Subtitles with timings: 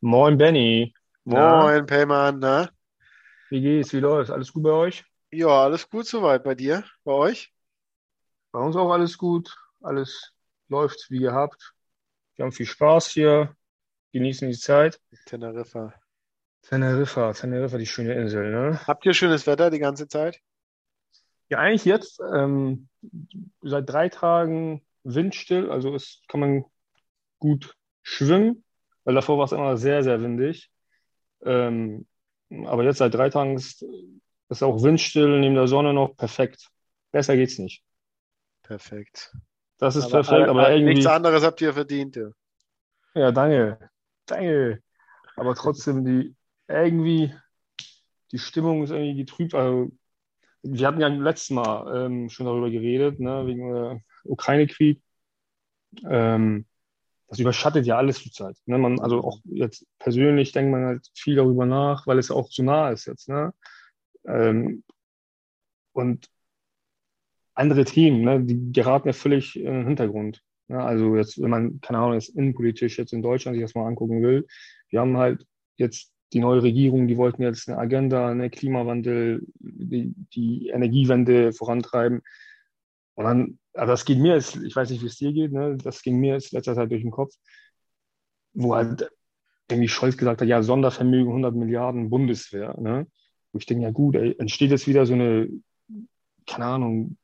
[0.00, 0.94] Moin Benny.
[1.24, 2.70] Moin, Payman, na?
[3.50, 3.92] Wie geht's?
[3.92, 4.30] Wie läuft's?
[4.30, 5.04] Alles gut bei euch?
[5.32, 7.52] Ja, alles gut soweit bei dir, bei euch?
[8.52, 9.56] Bei uns auch alles gut.
[9.82, 10.32] Alles
[10.68, 11.74] läuft wie gehabt.
[12.36, 13.56] Wir haben viel Spaß hier,
[14.12, 15.00] genießen die Zeit.
[15.26, 15.92] Teneriffa.
[16.62, 18.80] Teneriffa, Teneriffa, die schöne Insel, ne?
[18.86, 20.40] Habt ihr schönes Wetter die ganze Zeit?
[21.48, 22.88] Ja, eigentlich jetzt, ähm,
[23.62, 26.64] seit drei Tagen windstill, also es kann man
[27.40, 28.62] gut schwimmen,
[29.08, 30.70] weil davor war es immer sehr, sehr windig.
[31.42, 32.06] Ähm,
[32.66, 33.82] aber jetzt seit drei Tagen ist
[34.50, 36.68] es auch windstill, neben der Sonne noch perfekt.
[37.10, 37.82] Besser geht's nicht.
[38.62, 39.34] Perfekt.
[39.78, 40.92] Das ist Aber, perfekt, aber äh, irgendwie.
[40.92, 42.28] nichts anderes habt ihr verdient, ja.
[43.14, 43.78] Ja, danke.
[44.26, 44.82] Danke.
[45.36, 46.36] Aber trotzdem, die
[46.68, 47.34] irgendwie,
[48.30, 49.54] die Stimmung ist irgendwie getrübt.
[49.54, 49.90] Also,
[50.64, 55.00] wir hatten ja letztes Mal ähm, schon darüber geredet, ne, wegen äh, Ukraine-Krieg.
[56.04, 56.66] Ähm,
[57.28, 58.56] das überschattet ja alles zurzeit.
[58.66, 58.78] Ne?
[58.78, 62.62] Man, also auch jetzt persönlich denkt man halt viel darüber nach, weil es auch so
[62.62, 63.28] nah ist jetzt.
[63.28, 63.52] Ne?
[64.26, 64.82] Ähm,
[65.92, 66.28] und
[67.54, 70.42] andere Themen, ne, die geraten ja völlig in den Hintergrund.
[70.68, 70.82] Ne?
[70.82, 74.22] Also jetzt, wenn man, keine Ahnung, jetzt innenpolitisch jetzt in Deutschland sich das mal angucken
[74.22, 74.46] will,
[74.90, 75.44] wir haben halt
[75.76, 82.22] jetzt die neue Regierung, die wollten jetzt eine Agenda, eine Klimawandel, die, die Energiewende vorantreiben.
[83.14, 85.76] Und dann, aber das ging mir jetzt, ich weiß nicht, wie es dir geht, ne?
[85.76, 87.34] Das ging mir jetzt letzter Zeit durch den Kopf,
[88.52, 89.10] wo halt
[89.70, 93.06] irgendwie Scholz gesagt hat, ja, Sondervermögen 100 Milliarden Bundeswehr, ne?
[93.52, 95.48] Wo ich denke, ja gut, ey, entsteht jetzt wieder so eine,
[96.46, 97.16] keine Ahnung,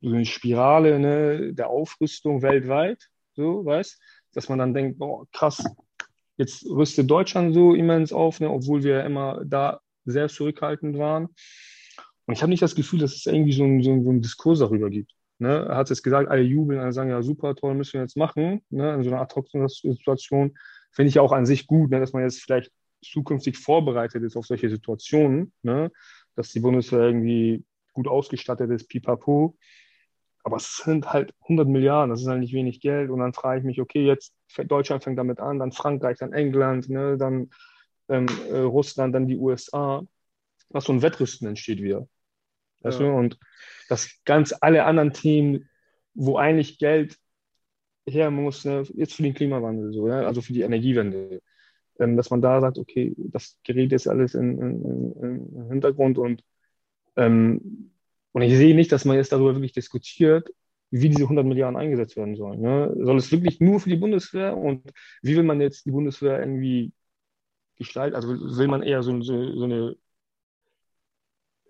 [0.00, 4.00] so eine Spirale, ne, der Aufrüstung weltweit, so, weißt,
[4.32, 5.64] dass man dann denkt, boah, krass,
[6.36, 11.28] jetzt rüstet Deutschland so immens auf, ne, obwohl wir immer da sehr zurückhaltend waren.
[12.26, 14.90] Und ich habe nicht das Gefühl, dass es irgendwie so einen so ein, Diskurs darüber
[14.90, 15.12] gibt.
[15.38, 15.66] Ne?
[15.68, 18.62] Er hat jetzt gesagt, alle jubeln, alle sagen, ja, super, toll, müssen wir jetzt machen.
[18.70, 18.94] Ne?
[18.94, 20.56] In so einer Ad-Hoc-Situation
[20.92, 22.00] finde ich auch an sich gut, ne?
[22.00, 25.90] dass man jetzt vielleicht zukünftig vorbereitet ist auf solche Situationen, ne?
[26.34, 29.56] dass die Bundeswehr irgendwie gut ausgestattet ist, pipapo.
[30.42, 33.10] Aber es sind halt 100 Milliarden, das ist halt nicht wenig Geld.
[33.10, 36.88] Und dann frage ich mich, okay, jetzt Deutschland fängt damit an, dann Frankreich, dann England,
[36.88, 37.16] ne?
[37.18, 37.50] dann
[38.08, 40.02] ähm, äh, Russland, dann die USA.
[40.70, 42.06] Was so ein Wettrüsten entsteht wieder.
[42.86, 43.06] Weißt Ja.
[43.06, 43.12] du?
[43.12, 43.38] Und
[43.88, 45.68] das ganz alle anderen Themen,
[46.14, 47.16] wo eigentlich Geld
[48.08, 51.42] her muss, ne, jetzt für den Klimawandel, so, ja, also für die Energiewende,
[51.98, 56.18] ähm, dass man da sagt, okay, das gerät jetzt alles in, in, in, in Hintergrund
[56.18, 56.42] und,
[57.16, 57.90] ähm,
[58.32, 60.48] und ich sehe nicht, dass man jetzt darüber wirklich diskutiert,
[60.90, 62.60] wie diese 100 Milliarden eingesetzt werden sollen.
[62.60, 62.94] Ne?
[63.00, 64.82] Soll es wirklich nur für die Bundeswehr und
[65.22, 66.92] wie will man jetzt die Bundeswehr irgendwie
[67.76, 68.14] gestalten?
[68.14, 69.96] Also will man eher so, so, so eine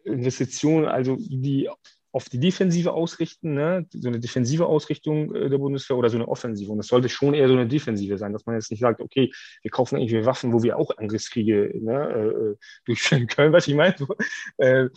[0.07, 1.69] Investition, also die
[2.17, 3.87] auf die Defensive ausrichten, ne?
[3.91, 6.73] so eine defensive Ausrichtung äh, der Bundeswehr oder so eine Offensive.
[6.73, 9.31] Und das sollte schon eher so eine Defensive sein, dass man jetzt nicht sagt, okay,
[9.61, 12.57] wir kaufen irgendwie Waffen, wo wir auch Angriffskriege ne, äh,
[12.87, 13.95] durchführen können, was ich meine.
[14.57, 14.89] Äh,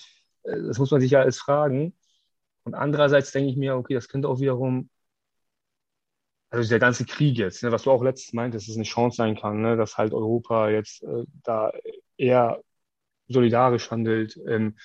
[0.43, 1.93] das muss man sich ja alles fragen.
[2.63, 4.89] Und andererseits denke ich mir, okay, das könnte auch wiederum,
[6.51, 9.17] also der ganze Krieg jetzt, ne, was du auch letztes meintest, dass es eine Chance
[9.17, 11.73] sein kann, ne, dass halt Europa jetzt äh, da
[12.15, 12.61] eher
[13.29, 14.39] solidarisch handelt.
[14.47, 14.75] Ähm,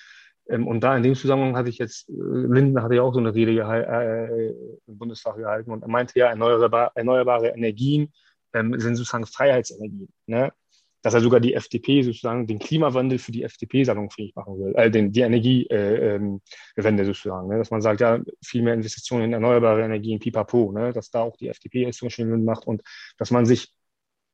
[0.47, 3.19] ähm, und da in dem Zusammenhang hatte ich jetzt, äh, Lindner hatte ja auch so
[3.19, 4.53] eine Rede äh,
[4.87, 8.13] im Bundestag gehalten und er meinte ja, erneuerbare, erneuerbare Energien
[8.53, 10.09] ähm, sind sozusagen Freiheitsenergien.
[10.27, 10.53] Ne?
[11.01, 14.89] Dass er sogar die FDP sozusagen den Klimawandel für die FDP salonfähig machen will, äh,
[14.91, 17.47] den, die Energiewende äh, ähm, sozusagen.
[17.47, 17.57] Ne?
[17.57, 20.93] Dass man sagt, ja, viel mehr Investitionen in erneuerbare Energien, pipapo, ne?
[20.93, 22.81] dass da auch die FDP es zum Beispiel macht und
[23.17, 23.73] dass man sich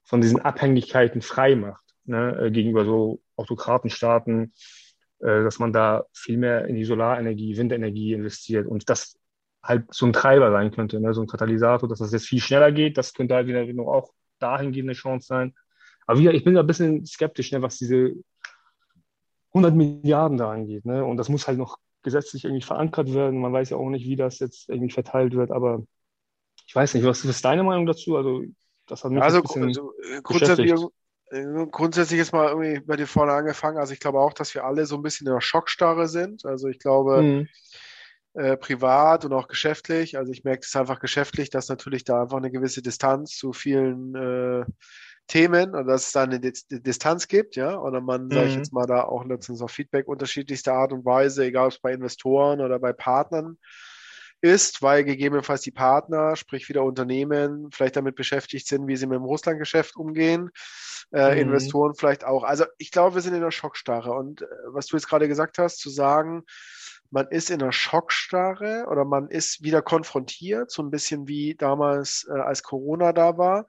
[0.03, 2.37] von diesen Abhängigkeiten frei macht ne?
[2.37, 4.53] äh, gegenüber so Autokratenstaaten,
[5.19, 9.17] äh, dass man da viel mehr in die Solarenergie, Windenergie investiert und das
[9.63, 11.13] halt so ein Treiber sein könnte, ne?
[11.13, 12.97] so ein Katalysator, dass das jetzt viel schneller geht.
[12.97, 15.53] Das könnte halt wieder auch dahingehend eine Chance sein.
[16.07, 18.13] Aber wieder, ich bin da ein bisschen skeptisch, ne, was diese
[19.53, 20.85] 100 Milliarden da angeht.
[20.85, 21.05] Ne?
[21.05, 23.39] Und das muss halt noch gesetzlich irgendwie verankert werden.
[23.39, 25.83] Man weiß ja auch nicht, wie das jetzt irgendwie verteilt wird, aber
[26.65, 28.17] ich weiß nicht, was ist deine Meinung dazu?
[28.17, 28.43] Also,
[28.87, 29.93] das hat mich Also, ein bisschen also
[30.23, 30.93] grundsätzlich, beschäftigt.
[31.71, 33.77] Grundsätzlich ist mal irgendwie bei dir vorne angefangen.
[33.77, 36.45] Also ich glaube auch, dass wir alle so ein bisschen in der Schockstarre sind.
[36.45, 37.47] Also ich glaube, Mhm.
[38.33, 40.17] äh, privat und auch geschäftlich.
[40.17, 44.15] Also ich merke es einfach geschäftlich, dass natürlich da einfach eine gewisse Distanz zu vielen
[44.15, 44.65] äh,
[45.27, 47.77] Themen und dass es da eine Dis Distanz gibt, ja.
[47.79, 48.57] Oder man, sage ich Mhm.
[48.57, 51.93] jetzt mal, da auch letztens auch Feedback unterschiedlichster Art und Weise, egal ob es bei
[51.93, 53.57] Investoren oder bei Partnern
[54.41, 59.15] ist, weil gegebenenfalls die Partner, sprich wieder Unternehmen, vielleicht damit beschäftigt sind, wie sie mit
[59.17, 60.49] dem Russlandgeschäft umgehen,
[61.13, 61.41] äh, Mhm.
[61.41, 62.43] Investoren vielleicht auch.
[62.43, 64.11] Also ich glaube, wir sind in der Schockstarre.
[64.13, 66.43] Und äh, was du jetzt gerade gesagt hast, zu sagen,
[67.09, 72.25] man ist in der Schockstarre oder man ist wieder konfrontiert, so ein bisschen wie damals,
[72.29, 73.65] äh, als Corona da war,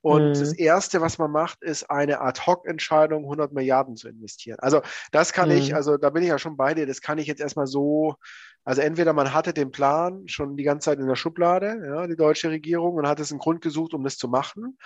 [0.00, 0.38] Und mhm.
[0.38, 4.58] das Erste, was man macht, ist eine Ad-Hoc-Entscheidung, 100 Milliarden zu investieren.
[4.60, 4.82] Also
[5.12, 5.56] das kann mhm.
[5.56, 8.16] ich, also da bin ich ja schon bei dir, das kann ich jetzt erstmal so,
[8.64, 12.16] also entweder man hatte den Plan schon die ganze Zeit in der Schublade, ja, die
[12.16, 14.78] deutsche Regierung, und hat es einen Grund gesucht, um das zu machen.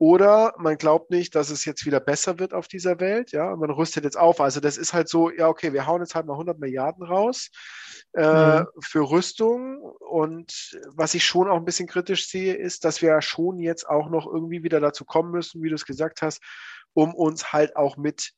[0.00, 3.58] Oder man glaubt nicht, dass es jetzt wieder besser wird auf dieser Welt, ja, und
[3.58, 4.40] man rüstet jetzt auf.
[4.40, 7.50] Also das ist halt so, ja, okay, wir hauen jetzt halt mal 100 Milliarden raus
[8.12, 8.66] äh, mhm.
[8.80, 9.80] für Rüstung.
[10.08, 14.08] Und was ich schon auch ein bisschen kritisch sehe, ist, dass wir schon jetzt auch
[14.08, 16.40] noch irgendwie wieder dazu kommen müssen, wie du es gesagt hast,
[16.94, 18.34] um uns halt auch mit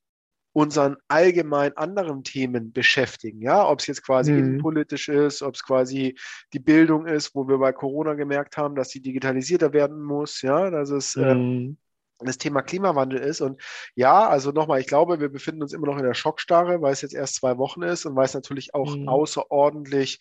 [0.52, 3.40] unseren allgemein anderen Themen beschäftigen.
[3.40, 4.38] Ja, ob es jetzt quasi mhm.
[4.38, 6.18] innenpolitisch ist, ob es quasi
[6.52, 10.42] die Bildung ist, wo wir bei Corona gemerkt haben, dass sie digitalisierter werden muss.
[10.42, 11.76] Ja, dass es äh, mhm.
[12.20, 13.40] äh, das Thema Klimawandel ist.
[13.40, 13.62] Und
[13.94, 17.02] ja, also nochmal, ich glaube, wir befinden uns immer noch in der Schockstarre, weil es
[17.02, 19.08] jetzt erst zwei Wochen ist und weil es natürlich auch mhm.
[19.08, 20.18] außerordentlich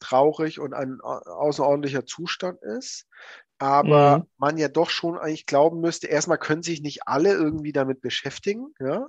[0.00, 3.06] traurig und ein außerordentlicher Zustand ist
[3.58, 4.24] aber mhm.
[4.36, 8.74] man ja doch schon eigentlich glauben müsste, erstmal können sich nicht alle irgendwie damit beschäftigen,
[8.80, 9.06] ja,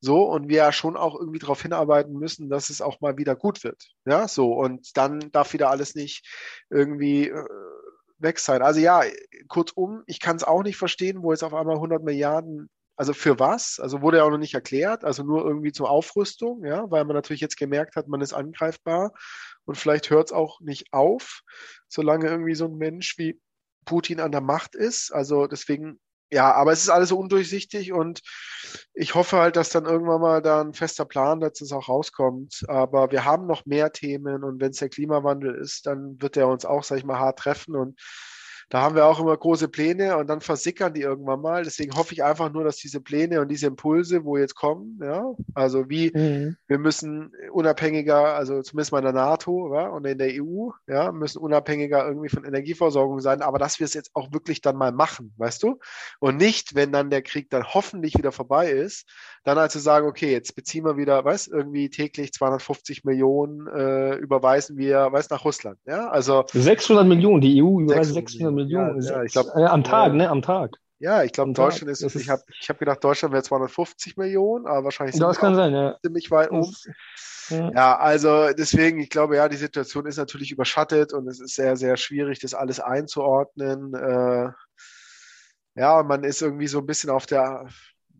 [0.00, 3.34] so, und wir ja schon auch irgendwie darauf hinarbeiten müssen, dass es auch mal wieder
[3.34, 6.26] gut wird, ja, so, und dann darf wieder alles nicht
[6.70, 7.44] irgendwie äh,
[8.18, 8.62] weg sein.
[8.62, 9.02] Also ja,
[9.48, 13.38] kurzum, ich kann es auch nicht verstehen, wo jetzt auf einmal 100 Milliarden also für
[13.38, 13.80] was?
[13.80, 17.16] Also wurde ja auch noch nicht erklärt, also nur irgendwie zur Aufrüstung, ja, weil man
[17.16, 19.12] natürlich jetzt gemerkt hat, man ist angreifbar
[19.64, 21.42] und vielleicht hört es auch nicht auf,
[21.88, 23.40] solange irgendwie so ein Mensch wie
[23.84, 25.12] Putin an der Macht ist.
[25.12, 26.00] Also deswegen,
[26.30, 28.20] ja, aber es ist alles so undurchsichtig und
[28.94, 32.64] ich hoffe halt, dass dann irgendwann mal da ein fester Plan letztens auch rauskommt.
[32.68, 36.48] Aber wir haben noch mehr Themen und wenn es der Klimawandel ist, dann wird er
[36.48, 38.00] uns auch, sag ich mal, hart treffen und
[38.72, 41.62] da haben wir auch immer große Pläne und dann versickern die irgendwann mal.
[41.62, 45.34] Deswegen hoffe ich einfach nur, dass diese Pläne und diese Impulse, wo jetzt kommen, ja,
[45.52, 46.56] also wie mhm.
[46.68, 51.12] wir müssen unabhängiger, also zumindest mal in der NATO ja, und in der EU, ja,
[51.12, 54.90] müssen unabhängiger irgendwie von Energieversorgung sein, aber dass wir es jetzt auch wirklich dann mal
[54.90, 55.78] machen, weißt du?
[56.18, 59.06] Und nicht, wenn dann der Krieg dann hoffentlich wieder vorbei ist,
[59.44, 64.78] dann also sagen, okay, jetzt beziehen wir wieder, weißt irgendwie täglich 250 Millionen äh, überweisen
[64.78, 68.61] wir, weißt nach Russland, ja, also 600 Millionen, die EU überweist 600 Millionen.
[68.64, 69.00] Millionen.
[69.02, 70.28] Ja, ja, ich glaub, äh, am Tag, ne?
[70.28, 70.78] Am Tag.
[71.02, 74.68] Ja, ich glaube, Deutschland ist, ist, ich habe ich hab gedacht, Deutschland wäre 250 Millionen,
[74.68, 75.96] aber wahrscheinlich sind das kann sein, ja.
[76.00, 76.72] ziemlich weit um.
[77.48, 77.70] Ja.
[77.74, 77.98] ja.
[77.98, 81.96] also deswegen, ich glaube, ja, die Situation ist natürlich überschattet und es ist sehr, sehr
[81.96, 83.94] schwierig, das alles einzuordnen.
[83.94, 84.50] Äh,
[85.74, 87.66] ja, man ist irgendwie so ein bisschen auf der,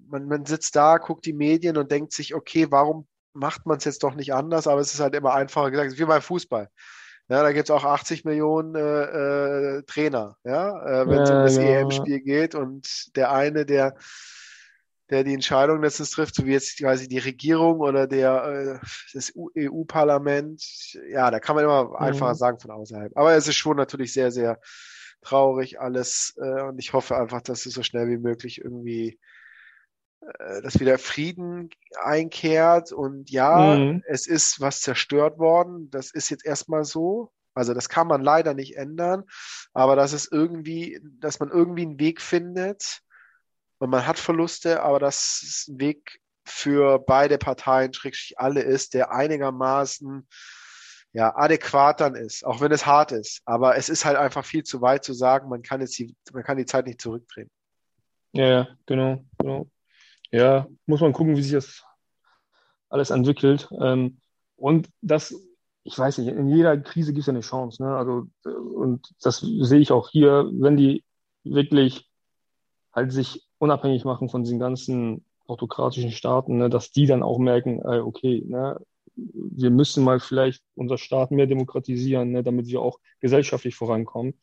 [0.09, 3.85] man, man sitzt da, guckt die Medien und denkt sich, okay, warum macht man es
[3.85, 4.67] jetzt doch nicht anders?
[4.67, 6.69] Aber es ist halt immer einfacher gesagt, wie beim Fußball.
[7.33, 11.37] Ja, da gibt es auch 80 Millionen äh, äh, Trainer, ja, äh, wenn es ja,
[11.37, 11.63] um das ja.
[11.63, 12.55] EM-Spiel geht.
[12.55, 13.97] Und der eine, der,
[15.09, 19.33] der die Entscheidung letztens trifft, so wie jetzt quasi die Regierung oder der, äh, das
[19.57, 20.63] EU-Parlament,
[21.09, 21.97] ja, da kann man immer mhm.
[21.97, 23.17] einfacher sagen von außerhalb.
[23.17, 24.61] Aber es ist schon natürlich sehr, sehr
[25.23, 26.35] traurig alles.
[26.37, 29.19] Äh, und ich hoffe einfach, dass es so schnell wie möglich irgendwie
[30.63, 31.71] dass wieder Frieden
[32.01, 34.03] einkehrt und ja, mhm.
[34.07, 35.91] es ist was zerstört worden.
[35.91, 37.33] Das ist jetzt erstmal so.
[37.55, 39.25] Also das kann man leider nicht ändern,
[39.75, 43.01] aber dass es irgendwie, dass man irgendwie einen Weg findet
[43.79, 48.95] und man hat Verluste, aber dass es ein Weg für beide Parteien, schrägstrich alle ist,
[48.95, 50.27] der einigermaßen
[51.13, 53.43] ja, adäquat dann ist, auch wenn es hart ist.
[53.45, 56.43] Aber es ist halt einfach viel zu weit zu sagen, man kann jetzt die, man
[56.43, 57.51] kann die Zeit nicht zurückdrehen.
[58.33, 59.67] Ja, ja, genau, genau
[60.33, 61.85] ja, muss man gucken, wie sich das
[62.89, 63.69] alles entwickelt.
[63.81, 64.19] Ähm,
[64.57, 65.35] und das,
[65.85, 67.83] ich weiß nicht, in jeder Krise gibt es ja eine Chance.
[67.83, 67.95] Ne?
[67.95, 71.05] Also, und das sehe ich auch hier, wenn die
[71.45, 72.09] wirklich
[72.93, 77.81] halt sich unabhängig machen von diesen ganzen autokratischen Staaten, ne, dass die dann auch merken,
[77.81, 78.81] äh, okay, ne,
[79.15, 84.35] wir müssen mal vielleicht unser Staat mehr demokratisieren, ne, damit wir auch gesellschaftlich vorankommen,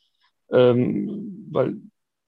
[0.52, 1.78] ähm, weil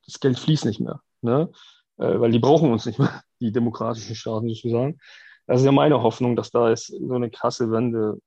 [0.06, 1.50] das Geld fließt nicht mehr, ne,
[1.98, 5.00] äh, weil die brauchen uns nicht mehr die demokratischen Staaten sozusagen.
[5.48, 8.20] Das ist ja meine Hoffnung, dass da ist so eine krasse Wende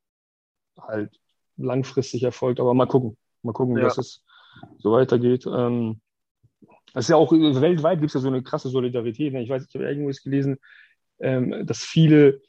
[0.78, 1.18] halt
[1.56, 2.60] langfristig erfolgt.
[2.60, 3.84] Aber mal gucken, mal gucken, ja.
[3.84, 4.24] dass es
[4.78, 5.46] so weitergeht.
[5.46, 6.00] Ähm,
[6.92, 9.32] das ist ja auch weltweit gibt es ja so eine krasse Solidarität.
[9.32, 9.42] Ne?
[9.42, 10.58] Ich weiß, ich habe irgendwas gelesen,
[11.18, 12.40] ähm, dass viele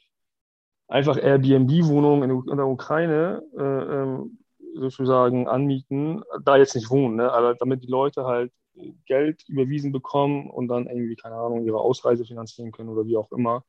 [0.88, 4.38] einfach Airbnb-Wohnungen in, in, der Ukraine äh, ähm,
[4.74, 7.32] sozusagen anmieten, da jetzt nicht wohnen, ne?
[7.32, 8.52] aber damit die Leute halt
[9.06, 13.32] Geld überwiesen bekommen und dann irgendwie, keine Ahnung, ihre Ausreise finanzieren können oder wie auch
[13.32, 13.64] immer.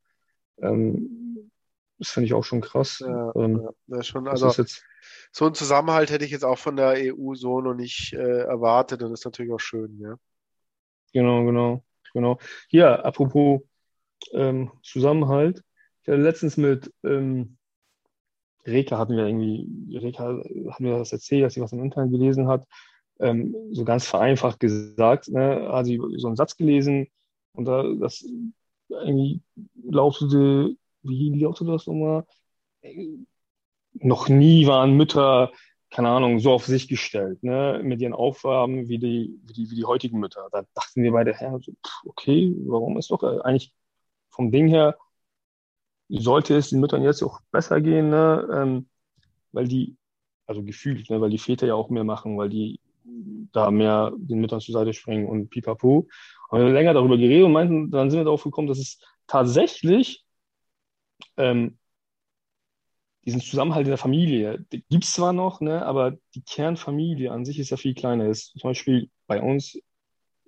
[0.61, 1.51] Ähm,
[1.97, 2.99] das finde ich auch schon krass.
[2.99, 4.83] Ja, ähm, ja, schon, also jetzt,
[5.31, 9.01] so einen Zusammenhalt hätte ich jetzt auch von der EU so noch nicht äh, erwartet
[9.01, 10.15] und das ist natürlich auch schön, ja.
[11.13, 11.83] Genau, genau,
[12.13, 12.37] genau.
[12.67, 13.61] Hier, apropos
[14.33, 15.63] ähm, Zusammenhalt.
[16.01, 17.57] Ich hatte letztens mit ähm,
[18.65, 22.47] Reka hatten wir irgendwie, Reka hat mir das erzählt, dass sie was im Internet gelesen
[22.47, 22.67] hat
[23.19, 27.07] ähm, so ganz vereinfacht gesagt, ne, hat sie so einen Satz gelesen
[27.53, 28.25] und da das
[28.89, 29.41] irgendwie
[29.83, 32.25] lautete, wie lautete das nochmal?
[33.93, 35.51] Noch nie waren Mütter,
[35.89, 39.75] keine Ahnung, so auf sich gestellt, ne, mit ihren Aufgaben wie die, wie die, wie
[39.75, 40.47] die heutigen Mütter.
[40.51, 41.73] Da dachten wir beide, ja, so,
[42.05, 43.73] okay, warum ist doch eigentlich
[44.29, 44.97] vom Ding her
[46.09, 48.47] sollte es den Müttern jetzt auch besser gehen, ne?
[48.53, 48.89] Ähm,
[49.51, 49.97] weil die,
[50.45, 51.19] also gefühlt, ne?
[51.21, 52.79] weil die Väter ja auch mehr machen, weil die
[53.51, 56.07] da mehr den Müttern zur Seite springen und pipapo.
[56.49, 58.99] Und wir haben länger darüber geredet und meinten, dann sind wir darauf gekommen, dass es
[59.27, 60.23] tatsächlich
[61.37, 61.77] ähm,
[63.25, 67.59] diesen Zusammenhalt in der Familie, gibt es zwar noch, ne, aber die Kernfamilie an sich
[67.59, 68.29] ist ja viel kleiner.
[68.29, 69.77] Ist zum Beispiel bei uns,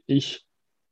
[0.06, 0.46] ich,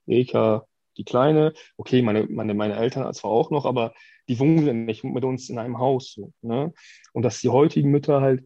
[0.05, 3.93] Reka, die Kleine, okay, meine, meine, meine Eltern zwar auch noch, aber
[4.27, 6.13] die wohnen nicht mit uns in einem Haus.
[6.13, 6.73] So, ne?
[7.13, 8.43] Und dass die heutigen Mütter halt,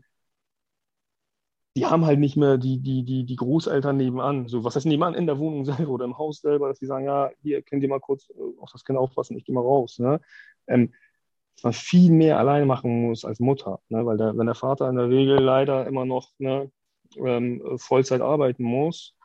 [1.76, 4.48] die haben halt nicht mehr die, die, die, die Großeltern nebenan.
[4.48, 7.06] So, was heißt nebenan in der Wohnung selber oder im Haus selber, dass die sagen,
[7.06, 10.00] ja, hier könnt ihr mal kurz äh, auf das Kind aufpassen, ich gehe mal raus.
[10.00, 10.20] Ne?
[10.68, 10.94] Ähm,
[11.56, 14.06] dass man viel mehr alleine machen muss als Mutter, ne?
[14.06, 16.72] weil der, wenn der Vater in der Regel leider immer noch ne,
[17.18, 19.16] ähm, Vollzeit arbeiten muss,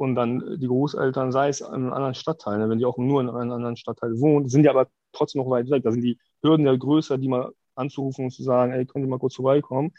[0.00, 2.70] und dann die Großeltern, sei es in einem anderen Stadtteil, ne?
[2.70, 5.68] wenn die auch nur in einem anderen Stadtteil wohnen, sind die aber trotzdem noch weit
[5.68, 5.82] weg.
[5.82, 9.10] Da sind die Hürden ja größer, die mal anzurufen und zu sagen, ey, könnt ihr
[9.10, 9.92] mal kurz vorbeikommen.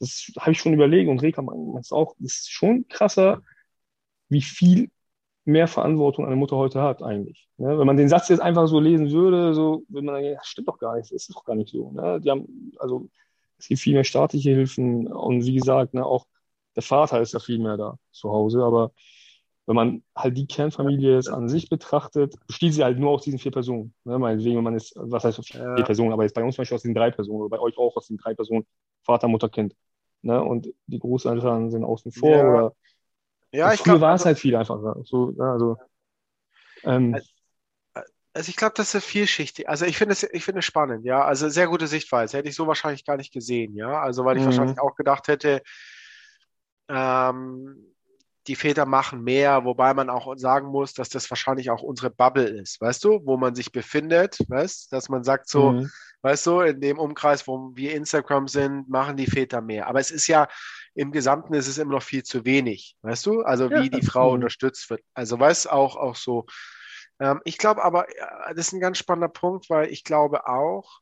[0.00, 3.42] Das habe ich schon überlegt und Reka meint es auch, das ist schon krasser,
[4.28, 4.90] wie viel
[5.44, 7.48] mehr Verantwortung eine Mutter heute hat eigentlich.
[7.56, 7.78] Ne?
[7.78, 10.68] Wenn man den Satz jetzt einfach so lesen würde, so würde man sagen, das stimmt
[10.68, 11.90] doch gar nicht, das ist doch gar nicht so.
[11.92, 12.20] Ne?
[12.20, 13.08] Die haben, also
[13.58, 16.26] es gibt viel mehr staatliche Hilfen und wie gesagt, ne, auch
[16.76, 18.92] der Vater ist ja viel mehr da zu Hause, aber
[19.66, 23.38] wenn man halt die Kernfamilie jetzt an sich betrachtet, besteht sie halt nur aus diesen
[23.38, 23.92] vier Personen.
[24.04, 24.18] Ne?
[24.18, 25.82] Meinetwegen, wenn man ist, was heißt vier ja.
[25.82, 27.94] Personen, aber jetzt bei uns zum Beispiel aus den drei Personen oder bei euch auch
[27.96, 28.66] aus den drei Personen,
[29.02, 29.74] Vater, Mutter, Kind.
[30.22, 30.42] Ne?
[30.42, 32.48] Und die Großeltern sind außen vor ja.
[32.48, 32.72] oder
[33.50, 34.96] ja, ich früher war es also, halt viel einfacher.
[35.04, 35.78] So, ja, also,
[36.84, 37.18] ähm,
[38.34, 39.68] also ich glaube, das ist vielschichtig.
[39.68, 41.24] Also ich finde es, ich finde es spannend, ja.
[41.24, 42.36] Also sehr gute Sichtweise.
[42.36, 44.00] Hätte ich so wahrscheinlich gar nicht gesehen, ja.
[44.00, 44.46] Also weil ich mhm.
[44.46, 45.62] wahrscheinlich auch gedacht hätte,
[46.88, 47.94] ähm,
[48.48, 52.48] die Väter machen mehr, wobei man auch sagen muss, dass das wahrscheinlich auch unsere Bubble
[52.48, 55.90] ist, weißt du, wo man sich befindet, weißt, dass man sagt so, mhm.
[56.22, 59.86] weißt du, in dem Umkreis, wo wir Instagram sind, machen die Väter mehr.
[59.86, 60.48] Aber es ist ja
[60.94, 64.04] im Gesamten ist es immer noch viel zu wenig, weißt du, also wie ja, die
[64.04, 65.02] Frau unterstützt wird.
[65.14, 66.46] Also weißt auch auch so.
[67.20, 68.06] Ähm, ich glaube aber,
[68.48, 71.00] das ist ein ganz spannender Punkt, weil ich glaube auch,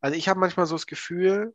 [0.00, 1.54] also ich habe manchmal so das Gefühl,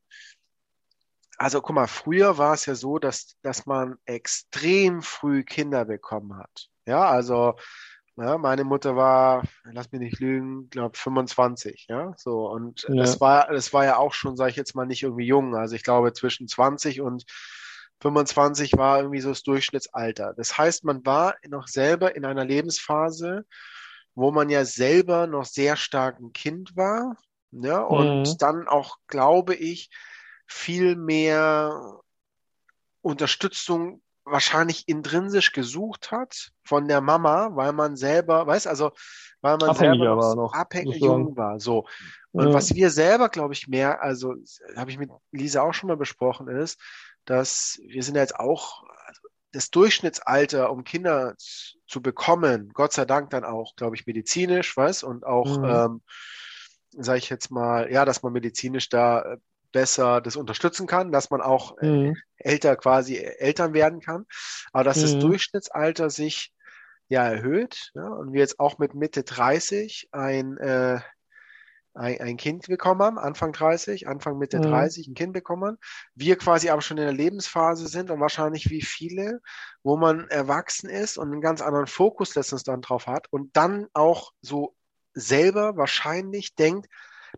[1.41, 6.37] also guck mal, früher war es ja so, dass, dass man extrem früh Kinder bekommen
[6.37, 6.67] hat.
[6.85, 7.55] Ja, also
[8.15, 12.95] ja, meine Mutter war, lass mich nicht lügen, glaube 25, ja, so und ja.
[12.95, 15.55] das war das war ja auch schon, sage ich jetzt mal, nicht irgendwie jung.
[15.55, 17.25] Also ich glaube zwischen 20 und
[18.01, 20.33] 25 war irgendwie so das Durchschnittsalter.
[20.35, 23.45] Das heißt, man war noch selber in einer Lebensphase,
[24.13, 27.17] wo man ja selber noch sehr stark ein Kind war,
[27.51, 28.37] ja, und mhm.
[28.37, 29.89] dann auch, glaube ich,
[30.51, 32.01] viel mehr
[33.01, 38.91] Unterstützung wahrscheinlich intrinsisch gesucht hat von der Mama, weil man selber, weiß also,
[39.41, 41.59] weil man selber war noch, abhängig jung war.
[41.59, 41.87] So.
[42.31, 42.53] Und ja.
[42.53, 44.35] was wir selber, glaube ich, mehr, also
[44.75, 46.79] habe ich mit Lisa auch schon mal besprochen, ist,
[47.25, 53.31] dass wir sind jetzt auch also das Durchschnittsalter, um Kinder zu bekommen, Gott sei Dank
[53.31, 55.65] dann auch, glaube ich, medizinisch, was und auch, mhm.
[55.65, 56.01] ähm,
[56.91, 59.37] sage ich jetzt mal, ja, dass man medizinisch da äh,
[59.71, 62.17] besser das unterstützen kann, dass man auch äh, mhm.
[62.37, 64.25] älter quasi Eltern werden kann,
[64.73, 65.01] aber dass mhm.
[65.01, 66.53] das Durchschnittsalter sich
[67.07, 70.99] ja erhöht ja, und wir jetzt auch mit Mitte 30 ein, äh,
[71.93, 74.63] ein, ein Kind bekommen haben, Anfang 30, Anfang Mitte mhm.
[74.63, 75.77] 30 ein Kind bekommen,
[76.15, 79.41] wir quasi aber schon in der Lebensphase sind und wahrscheinlich wie viele,
[79.83, 83.87] wo man erwachsen ist und einen ganz anderen Fokus letztens dann drauf hat und dann
[83.93, 84.75] auch so
[85.13, 86.87] selber wahrscheinlich denkt,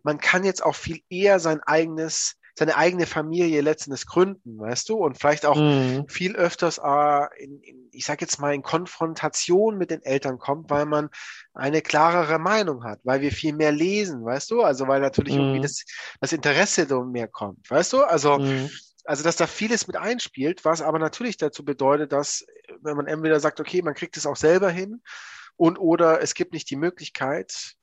[0.04, 4.98] man kann jetzt auch viel eher sein eigenes, seine eigene Familie letztendlich gründen, weißt du,
[4.98, 6.08] und vielleicht auch mhm.
[6.08, 10.70] viel öfters, äh, in, in, ich sag jetzt mal, in Konfrontation mit den Eltern kommt,
[10.70, 11.10] weil man
[11.54, 15.42] eine klarere Meinung hat, weil wir viel mehr lesen, weißt du, also weil natürlich mhm.
[15.42, 15.84] irgendwie das,
[16.22, 18.70] das Interesse so mehr kommt, weißt du, also mhm
[19.06, 22.46] also dass da vieles mit einspielt, was aber natürlich dazu bedeutet, dass
[22.82, 25.02] wenn man entweder sagt, okay, man kriegt es auch selber hin
[25.56, 27.76] und oder es gibt nicht die Möglichkeit,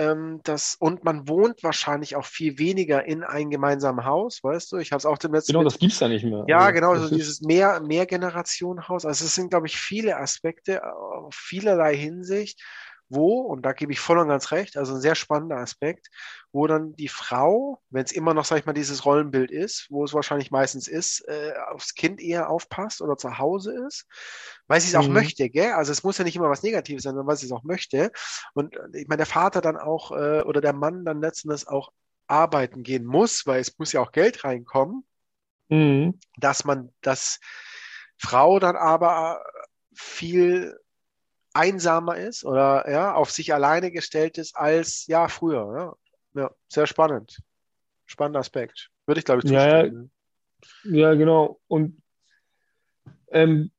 [0.00, 4.78] ähm, das, und man wohnt wahrscheinlich auch viel weniger in einem gemeinsamen Haus, weißt du?
[4.78, 5.52] Ich habe es auch dem letzten.
[5.52, 6.44] Genau, das gibt es ja nicht mehr.
[6.48, 9.04] Ja, also, genau, so dieses mehr, Mehrgenerationenhaus.
[9.04, 12.62] Also es sind, glaube ich, viele Aspekte auf vielerlei Hinsicht,
[13.10, 16.08] wo, und da gebe ich voll und ganz recht, also ein sehr spannender Aspekt,
[16.52, 20.04] wo dann die Frau, wenn es immer noch, sag ich mal, dieses Rollenbild ist, wo
[20.04, 24.06] es wahrscheinlich meistens ist, äh, aufs Kind eher aufpasst oder zu Hause ist,
[24.68, 25.14] weil sie es auch Mhm.
[25.14, 25.72] möchte, gell?
[25.72, 28.12] Also es muss ja nicht immer was Negatives sein, sondern weil sie es auch möchte.
[28.54, 31.66] Und äh, ich meine, der Vater dann auch äh, oder der Mann dann letzten Endes
[31.66, 31.92] auch
[32.28, 35.04] arbeiten gehen muss, weil es muss ja auch Geld reinkommen,
[35.70, 36.18] Mhm.
[36.38, 37.40] dass man, dass
[38.18, 39.42] Frau dann aber
[39.94, 40.78] viel
[41.52, 45.96] einsamer ist oder ja, auf sich alleine gestellt ist als ja früher.
[46.34, 47.40] Ja, ja sehr spannend.
[48.06, 48.90] Spannender Aspekt.
[49.06, 49.82] Würde ich, glaube ich, Ja, ja.
[49.82, 50.10] zustimmen.
[50.84, 51.60] Ja, genau.
[51.68, 52.02] Und
[53.28, 53.70] ähm,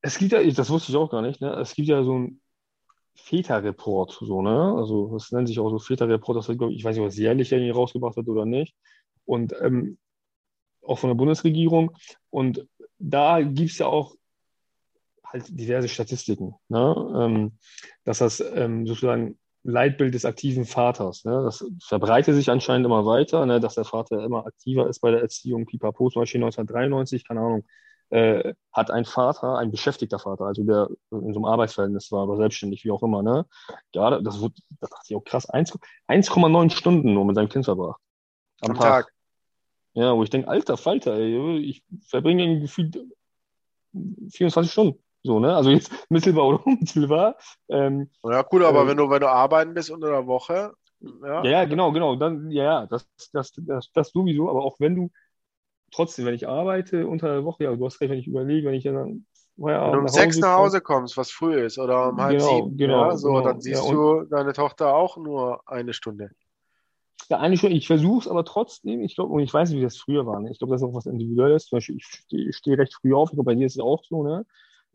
[0.00, 1.52] es gibt ja, das wusste ich auch gar nicht, ne?
[1.54, 2.40] Es gibt ja so ein
[3.14, 4.74] Väter-Report, so, ne?
[4.76, 7.52] Also das nennt sich auch so Väter-Report, das wird, ich, ich weiß nicht, was jährlich
[7.52, 8.74] irgendwie rausgebracht wird oder nicht.
[9.24, 9.98] Und ähm,
[10.82, 11.96] auch von der Bundesregierung.
[12.30, 12.66] Und
[12.98, 14.15] da gibt es ja auch
[15.36, 17.12] halt diverse Statistiken, ne?
[17.16, 17.58] Ähm,
[18.04, 21.42] dass das ähm, sozusagen Leitbild des aktiven Vaters, ne?
[21.44, 23.60] Das verbreitet sich anscheinend immer weiter, ne?
[23.60, 25.66] Dass der Vater immer aktiver ist bei der Erziehung.
[25.66, 27.64] Pipapo, zum Beispiel 1993, keine Ahnung,
[28.10, 32.36] äh, hat ein Vater, ein beschäftigter Vater, also der in so einem Arbeitsverhältnis war, aber
[32.36, 33.46] selbstständig, wie auch immer, ne?
[33.92, 35.76] Ja, das wird, da dachte ich auch krass, 1
[36.08, 38.00] 1,9 Stunden nur mit seinem Kind verbracht.
[38.60, 39.06] Am, Am Tag.
[39.06, 39.12] Tag.
[39.94, 42.98] Ja, wo ich denke, alter Falter, ey, ich verbringe irgendwie gefühlt
[44.30, 45.02] 24 Stunden.
[45.26, 45.54] So, ne?
[45.56, 47.36] Also jetzt mittelbar oder unmittelbar.
[47.68, 50.74] Ähm, Ja, gut, aber Äh, wenn du, wenn du arbeiten bist unter der Woche,
[51.40, 52.16] ja, ja, ja, genau, genau.
[52.16, 55.10] Dann, ja, ja, das, das, das, das sowieso, aber auch wenn du
[55.92, 58.74] trotzdem, wenn ich arbeite unter der Woche, ja, du hast recht, wenn ich überlege, wenn
[58.76, 59.26] ich dann
[59.84, 62.42] wenn du um nach sechs nach Hause kommst, was früh ist, oder um halb Genau,
[62.42, 63.40] sieben, genau, ja, so, genau.
[63.40, 66.30] dann siehst Ja, du deine Tochter auch nur eine Stunde.
[67.28, 67.72] Ja, eigentlich schon.
[67.72, 69.00] Ich versuche es aber trotzdem.
[69.02, 70.40] Ich glaube, und ich weiß nicht, wie das früher war.
[70.40, 70.50] Ne?
[70.52, 71.66] Ich glaube, das ist auch was Individuelles.
[71.66, 73.30] Zum Beispiel, ich stehe steh recht früh auf.
[73.30, 74.46] Ich glaube, bei dir ist es auch so, ne?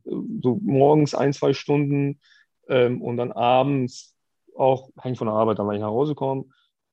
[0.04, 2.20] So morgens ein, zwei Stunden
[2.68, 4.16] ähm, und dann abends
[4.56, 6.46] auch, hängt von der Arbeit, dann, wenn ich nach Hause komme,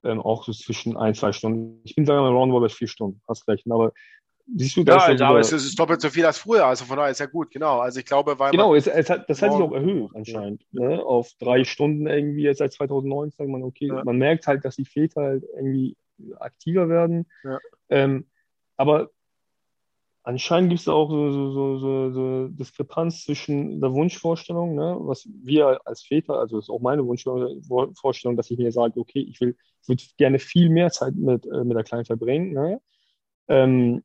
[0.04, 1.80] ähm, auch so zwischen ein, zwei Stunden.
[1.84, 3.20] Ich bin, sagen wir mal, roundabout bei vier Stunden.
[3.28, 3.64] Hast recht.
[3.70, 3.92] Aber
[4.54, 6.84] siehst du, da Ja, ja also, aber es ist, doppelt so viel als früher, also
[6.84, 7.80] von daher ist ja gut, genau.
[7.80, 10.64] Also ich glaube, weil Genau, man, es, es hat, das hat sich auch erhöht anscheinend,
[10.72, 11.02] ne?
[11.04, 14.04] Auf drei Stunden irgendwie jetzt seit 2009 sagt man, okay, Ja.
[14.04, 15.96] man merkt halt, dass die Väter halt irgendwie
[16.38, 17.26] aktiver werden.
[17.44, 17.58] Ja.
[17.90, 18.28] Ähm,
[18.76, 19.10] aber
[20.28, 24.96] anscheinend gibt es auch so, so, so, so, so Diskrepanz zwischen der Wunschvorstellung, ne?
[25.00, 29.20] Was wir als Väter, also das ist auch meine Wunschvorstellung, dass ich mir sage, okay,
[29.20, 32.80] ich will, ich würde gerne viel mehr Zeit mit, äh, mit der Kleinen verbringen, ne?
[33.48, 34.02] Ähm,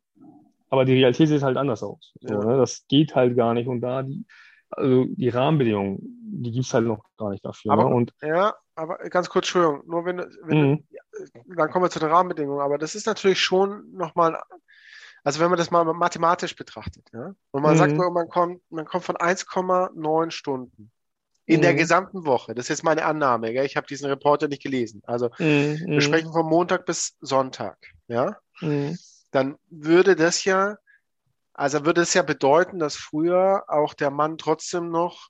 [0.70, 2.14] aber die Realität sieht halt anders aus.
[2.22, 2.46] So, Ja.
[2.46, 2.58] ne?
[2.58, 3.68] Das geht halt gar nicht.
[3.68, 4.26] Und da die,
[4.70, 6.00] also die Rahmenbedingungen,
[6.42, 7.74] die gibt es halt noch gar nicht dafür.
[7.74, 7.96] Aber- ne?
[7.96, 10.84] Und ja, aber ganz kurz, Entschuldigung, nur wenn, wenn Mhm.
[11.56, 14.40] dann kommen wir zu den Rahmenbedingungen, aber das ist natürlich schon nochmal,
[15.24, 17.78] also wenn man das mal mathematisch betrachtet, ja, und man Mhm.
[17.78, 20.92] sagt, man kommt, man kommt von 1,9 Stunden
[21.46, 21.78] in der Mhm.
[21.78, 23.66] gesamten Woche, das ist jetzt meine Annahme, gell?
[23.66, 28.38] ich habe diesen Reporter nicht gelesen, also Mhm, wir sprechen von Montag bis Sonntag, ja,
[28.62, 28.98] mhm,
[29.32, 30.78] dann würde das ja,
[31.54, 35.30] also würde es ja bedeuten, dass früher auch der Mann trotzdem noch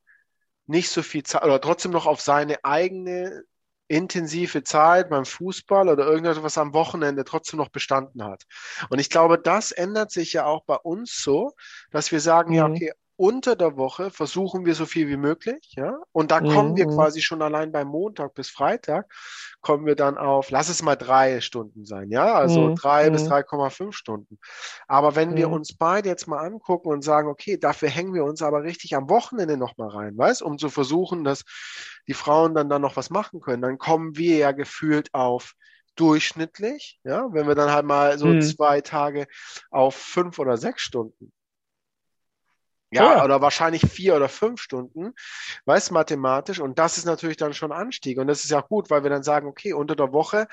[0.67, 3.43] nicht so viel Zeit oder trotzdem noch auf seine eigene
[3.95, 8.43] intensive Zeit beim Fußball oder irgendetwas am Wochenende trotzdem noch bestanden hat.
[8.89, 11.53] Und ich glaube, das ändert sich ja auch bei uns so,
[11.91, 12.67] dass wir sagen, ja, Mhm.
[12.67, 16.75] okay, unter der Woche versuchen wir so viel wie möglich, ja, und da Mhm, kommen
[16.75, 16.87] wir mhm.
[16.87, 19.11] quasi schon allein beim Montag bis Freitag,
[19.61, 23.23] kommen wir dann auf, lass es mal drei Stunden sein, ja, also Mhm, drei bis
[23.23, 23.25] mhm.
[23.25, 24.39] 3,5 Stunden.
[24.87, 25.51] Aber wenn wir Mhm.
[25.51, 29.09] uns beide jetzt mal angucken und sagen, okay, dafür hängen wir uns aber richtig am
[29.09, 31.43] Wochenende nochmal rein, weißt, um zu versuchen, dass
[32.07, 35.53] die Frauen dann da noch was machen können, dann kommen wir ja gefühlt auf
[35.95, 38.33] durchschnittlich, ja, wenn wir dann halt mal so Mhm.
[38.33, 39.27] zwei Tage
[39.69, 41.31] auf fünf oder sechs Stunden.
[42.93, 43.23] Ja, Ja.
[43.23, 45.13] oder wahrscheinlich vier oder fünf Stunden,
[45.65, 46.59] weißt mathematisch.
[46.59, 48.19] Und das ist natürlich dann schon Anstieg.
[48.19, 50.47] Und das ist ja gut, weil wir dann sagen, okay, unter der Woche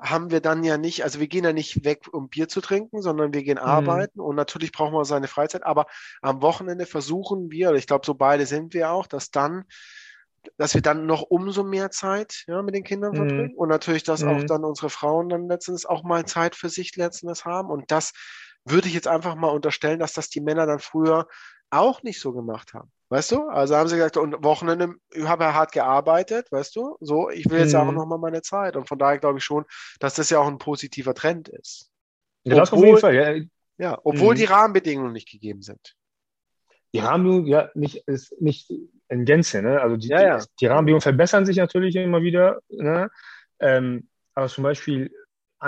[0.00, 3.02] haben wir dann ja nicht, also wir gehen ja nicht weg, um Bier zu trinken,
[3.02, 5.86] sondern wir gehen arbeiten und natürlich brauchen wir seine Freizeit, aber
[6.22, 9.64] am Wochenende versuchen wir, oder ich glaube, so beide sind wir auch, dass dann,
[10.56, 13.16] dass wir dann noch umso mehr Zeit ja, mit den Kindern Mhm.
[13.16, 14.46] verbringen und natürlich, dass auch Mhm.
[14.46, 18.12] dann unsere Frauen dann letztens auch mal Zeit für sich letztens haben und das
[18.64, 21.26] würde ich jetzt einfach mal unterstellen, dass das die Männer dann früher
[21.70, 22.90] auch nicht so gemacht haben.
[23.10, 23.48] Weißt du?
[23.48, 24.94] Also haben sie gesagt, und Wochenende,
[25.24, 26.96] habe ja hart gearbeitet, weißt du?
[27.00, 27.94] So, ich will jetzt Mhm.
[27.94, 28.76] nochmal meine Zeit.
[28.76, 29.64] Und von daher glaube ich schon,
[29.98, 31.90] dass das ja auch ein positiver Trend ist.
[32.44, 33.14] Ja, das auf Obwohl- jeden Fall.
[33.14, 33.44] Ja,
[33.80, 34.38] Ja, obwohl Mhm.
[34.38, 35.94] die Rahmenbedingungen nicht gegeben sind.
[36.94, 38.70] die Rahmenbedingungen, ja, nicht, ist nicht
[39.08, 39.80] in Gänze, ne?
[39.80, 40.44] Also die, Ja, ja.
[40.60, 43.10] die, Rahmenbedingungen verbessern sich natürlich immer wieder, ne?
[43.60, 45.12] Ähm, aber zum Beispiel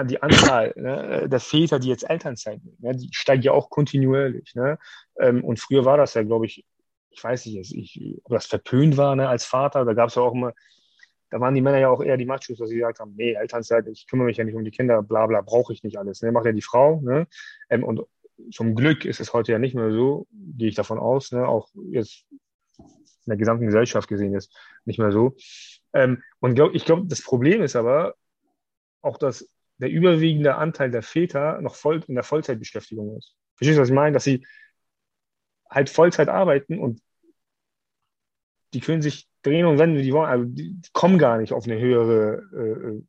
[0.04, 4.54] die Anzahl ne, der Väter, die jetzt Elternzeit nehmen, ne, die steigt ja auch kontinuierlich,
[4.54, 4.78] ne?
[5.18, 6.64] Ähm, und früher war das ja, glaube ich,
[7.10, 9.84] ich weiß nicht, ich, ob das verpönt war ne, als Vater.
[9.84, 10.52] Da gab es ja auch immer,
[11.30, 13.86] da waren die Männer ja auch eher die Machos, dass sie gesagt haben, nee, Elternzeit,
[13.88, 16.22] ich kümmere mich ja nicht um die Kinder, bla bla, brauche ich nicht alles.
[16.22, 16.32] Ne?
[16.32, 17.00] Macht ja die Frau.
[17.00, 17.26] Ne?
[17.68, 18.02] Ähm, und
[18.52, 21.46] zum Glück ist es heute ja nicht mehr so, gehe ich davon aus, ne?
[21.46, 22.26] auch jetzt
[22.78, 25.36] in der gesamten Gesellschaft gesehen ist nicht mehr so.
[25.92, 28.14] Ähm, und glaub, ich glaube, das Problem ist aber
[29.02, 29.48] auch, dass
[29.80, 33.34] der überwiegende Anteil der Väter noch voll in der Vollzeitbeschäftigung ist.
[33.56, 34.12] Verstehst du, was ich meine?
[34.12, 34.46] Dass sie
[35.70, 37.00] halt Vollzeit arbeiten und
[38.74, 40.28] die können sich drehen und wenden, wie die wollen.
[40.28, 43.02] Also die, kommen gar nicht auf eine höhere äh, äh,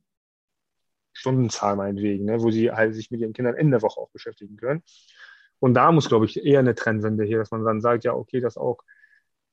[1.13, 4.55] Stundenzahl meinetwegen, ne, wo sie halt sich mit ihren Kindern in der Woche auch beschäftigen
[4.55, 4.81] können.
[5.59, 8.39] Und da muss, glaube ich, eher eine Trennwende her, dass man dann sagt, ja, okay,
[8.39, 8.79] dass auch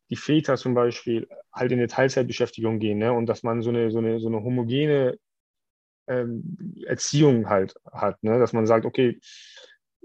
[0.08, 3.90] die Väter zum Beispiel halt in eine Teilzeitbeschäftigung gehen, ne, und dass man so eine,
[3.90, 5.18] so eine, so eine homogene
[6.08, 9.20] ähm, Erziehung halt hat, ne, dass man sagt, okay,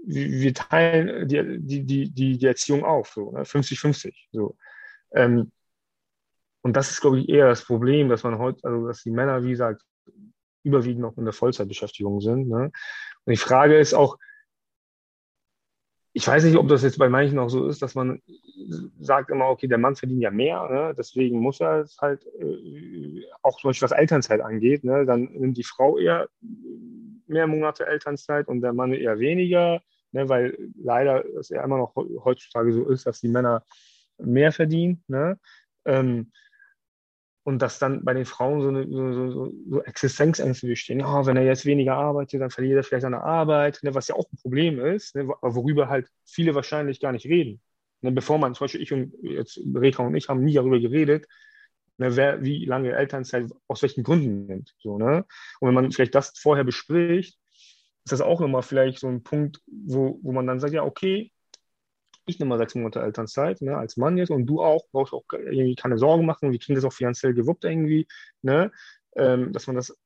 [0.06, 3.42] wir teilen die, die, die, die Erziehung auf, so, ne?
[3.42, 4.14] 50-50.
[4.32, 4.56] So.
[5.12, 5.50] Ähm,
[6.62, 9.42] und das ist, glaube ich, eher das Problem, dass man heute, also dass die Männer,
[9.42, 9.82] wie gesagt,
[10.62, 12.48] überwiegend noch in der Vollzeitbeschäftigung sind.
[12.48, 12.72] Ne?
[13.24, 14.18] Und die Frage ist auch,
[16.16, 18.22] ich weiß nicht, ob das jetzt bei manchen auch so ist, dass man
[19.00, 20.94] sagt immer, okay, der Mann verdient ja mehr, ne?
[20.96, 25.04] deswegen muss er es halt, äh, auch zum Beispiel was Elternzeit angeht, ne?
[25.04, 26.28] dann nimmt die Frau eher
[27.26, 30.28] mehr Monate Elternzeit und der Mann eher weniger, ne?
[30.28, 33.64] weil leider es ja immer noch heutzutage so ist, dass die Männer
[34.18, 35.02] mehr verdienen.
[35.08, 35.36] Ne?
[35.84, 36.30] Ähm,
[37.44, 41.00] und dass dann bei den Frauen so, eine, so, so, so Existenzängste bestehen.
[41.00, 44.14] Ja, wenn er jetzt weniger arbeitet, dann verliert er vielleicht seine Arbeit, ne, was ja
[44.14, 47.60] auch ein Problem ist, ne, worüber halt viele wahrscheinlich gar nicht reden.
[48.00, 51.26] Ne, bevor man, zum Beispiel ich und jetzt Reka und ich haben nie darüber geredet,
[51.98, 54.74] ne, wer wie lange Elternzeit aus welchen Gründen nimmt.
[54.78, 55.26] So, ne?
[55.60, 57.38] Und wenn man vielleicht das vorher bespricht,
[58.04, 61.30] ist das auch nochmal vielleicht so ein Punkt, wo, wo man dann sagt, ja, okay,
[62.26, 65.24] ich nehme mal sechs Monate Elternzeit, ne, als Mann jetzt und du auch, brauchst auch
[65.32, 68.06] irgendwie keine Sorgen machen, wir kriegen das auch finanziell gewuppt irgendwie,
[68.42, 68.72] ne,
[69.16, 69.96] ähm, dass man das,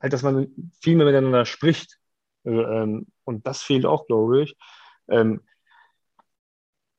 [0.00, 0.48] halt, dass man
[0.80, 1.98] viel mehr miteinander spricht.
[2.44, 4.56] Also, ähm, und das fehlt auch, glaube ich.
[5.08, 5.42] Ähm,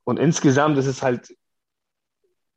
[0.05, 1.35] und insgesamt ist es halt,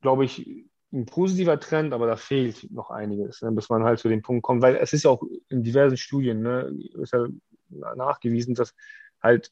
[0.01, 4.09] glaube ich, ein positiver Trend, aber da fehlt noch einiges, ne, bis man halt zu
[4.09, 6.73] dem Punkt kommt, weil es ist ja auch in diversen Studien, ne,
[7.13, 7.27] ja
[7.97, 8.75] nachgewiesen, dass
[9.21, 9.51] halt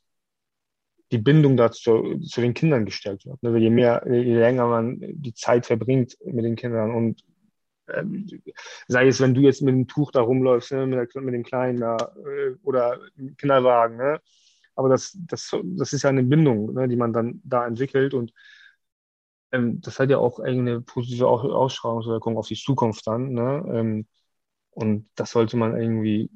[1.14, 3.40] die Bindung dazu zu den Kindern gestärkt wird.
[3.42, 3.57] Ne?
[3.59, 7.24] Je mehr, je länger man die Zeit verbringt mit den Kindern und
[7.87, 8.03] äh,
[8.88, 10.87] sei es, wenn du jetzt mit dem Tuch da rumläufst, ne?
[10.87, 14.20] mit, der, mit, dem Kleinen da äh, oder im Kinderwagen, ne?
[14.74, 16.88] aber das, das, das ist ja eine Bindung, ne?
[16.88, 18.33] die man dann da entwickelt und
[19.53, 23.33] ähm, das hat ja auch eine positive Ausstrahlungswirkung auf die Zukunft dann.
[23.33, 23.64] Ne?
[23.72, 24.07] Ähm,
[24.70, 26.29] und das sollte man irgendwie,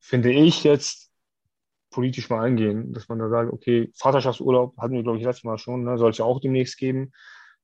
[0.00, 1.12] finde ich jetzt,
[1.94, 5.58] politisch mal eingehen, dass man da sagt, okay, Vaterschaftsurlaub hatten wir, glaube ich, letztes Mal
[5.58, 7.12] schon, ne, soll es ja auch demnächst geben,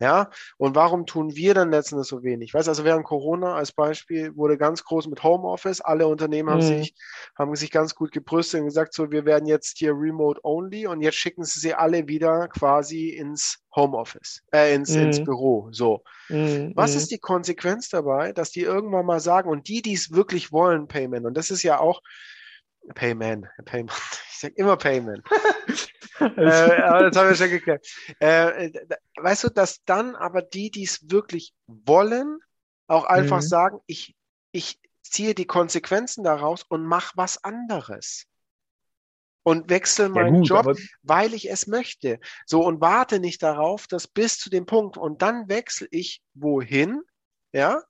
[0.00, 2.54] Ja, und warum tun wir dann letztendlich so wenig?
[2.54, 5.82] Weißt also während Corona als Beispiel wurde ganz groß mit Homeoffice.
[5.82, 6.52] Alle Unternehmen mhm.
[6.52, 6.94] haben sich,
[7.36, 11.02] haben sich ganz gut gebrüstet und gesagt, so, wir werden jetzt hier remote only und
[11.02, 15.02] jetzt schicken sie sie alle wieder quasi ins Homeoffice, äh, ins, mhm.
[15.02, 15.68] ins Büro.
[15.70, 16.02] So.
[16.30, 16.72] Mhm.
[16.74, 17.16] Was ist mhm.
[17.16, 21.26] die Konsequenz dabei, dass die irgendwann mal sagen, und die, die es wirklich wollen, Payment,
[21.26, 22.00] und das ist ja auch,
[22.94, 23.94] Payman, Payman.
[24.40, 25.22] Ich sag immer Payman.
[26.18, 27.86] äh, aber das haben wir schon geklärt.
[28.20, 28.70] Äh,
[29.16, 32.38] weißt du, dass dann aber die, die es wirklich wollen,
[32.86, 33.46] auch einfach mhm.
[33.46, 34.16] sagen, ich,
[34.50, 38.24] ich ziehe die Konsequenzen daraus und mach was anderes.
[39.42, 42.18] Und wechsle meinen ja, Job, weil ich es möchte.
[42.46, 47.02] So, und warte nicht darauf, dass bis zu dem Punkt, und dann wechsle ich wohin,
[47.52, 47.82] ja,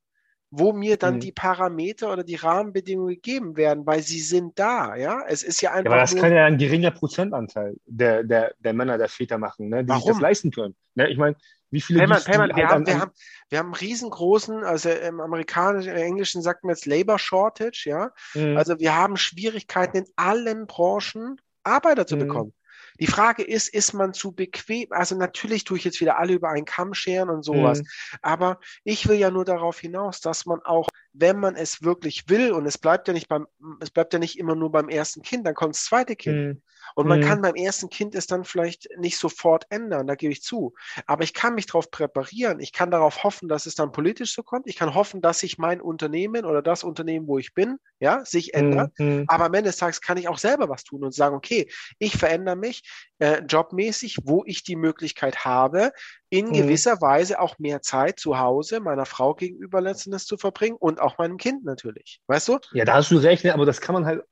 [0.51, 1.21] wo mir dann Mhm.
[1.21, 5.23] die Parameter oder die Rahmenbedingungen gegeben werden, weil sie sind da, ja.
[5.29, 8.73] Es ist ja Ja, einfach aber das kann ja ein geringer Prozentanteil der, der, der
[8.73, 10.13] Männer, der Väter machen, ne, die sich Warum?
[10.15, 10.75] das leisten können.
[10.95, 11.37] Ne, ich meine,
[11.71, 13.13] wie viele Payman, Payman, wir halt haben, an, wir haben,
[13.49, 18.11] wir haben einen riesengroßen, also im amerikanischen, im englischen sagt man jetzt Labor Shortage, ja.
[18.35, 18.57] Mhm.
[18.57, 22.21] Also wir haben Schwierigkeiten in allen Branchen, Arbeiter zu Mhm.
[22.21, 22.53] bekommen.
[23.01, 24.89] Die Frage ist, ist man zu bequem?
[24.91, 27.81] Also natürlich tue ich jetzt wieder alle über einen Kamm scheren und sowas.
[27.81, 27.87] Mhm.
[28.23, 32.53] Aber ich will ja nur darauf hinaus, dass man auch, wenn man es wirklich will,
[32.53, 33.47] und es bleibt ja nicht beim,
[33.81, 36.37] es bleibt ja nicht immer nur beim ersten Kind, dann kommt das zweite Kind.
[36.37, 36.63] Mhm.
[36.95, 37.21] Und man Mhm.
[37.21, 40.75] kann beim ersten Kind es dann vielleicht nicht sofort ändern, da gebe ich zu.
[41.07, 42.61] Aber ich kann mich darauf präparieren.
[42.61, 44.67] Ich kann darauf hoffen, dass es dann politisch so kommt.
[44.67, 48.55] Ich kann hoffen, dass sich mein Unternehmen oder das Unternehmen, wo ich bin, ja, sich
[48.55, 48.91] ändert.
[48.99, 49.27] Mhm.
[49.27, 52.17] Aber am Ende des Tages kann ich auch selber was tun und sagen, okay, ich
[52.17, 52.83] verändere mich
[53.19, 55.93] äh, jobmäßig, wo ich die Möglichkeit habe,
[56.29, 56.53] in Mhm.
[56.53, 61.19] gewisser Weise auch mehr Zeit zu Hause meiner Frau gegenüber letztendlich zu verbringen und auch
[61.19, 62.21] meinem Kind natürlich.
[62.27, 62.59] Weißt du?
[62.73, 63.55] Ja, da hast du recht, ne?
[63.55, 64.23] aber das kann man halt,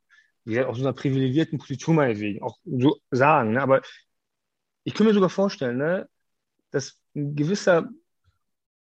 [0.49, 3.53] wie gesagt, aus einer privilegierten Position meinetwegen auch so sagen.
[3.53, 3.63] Ne?
[3.63, 3.83] Aber
[4.83, 6.09] ich könnte mir sogar vorstellen, ne,
[6.71, 7.91] dass ein gewisser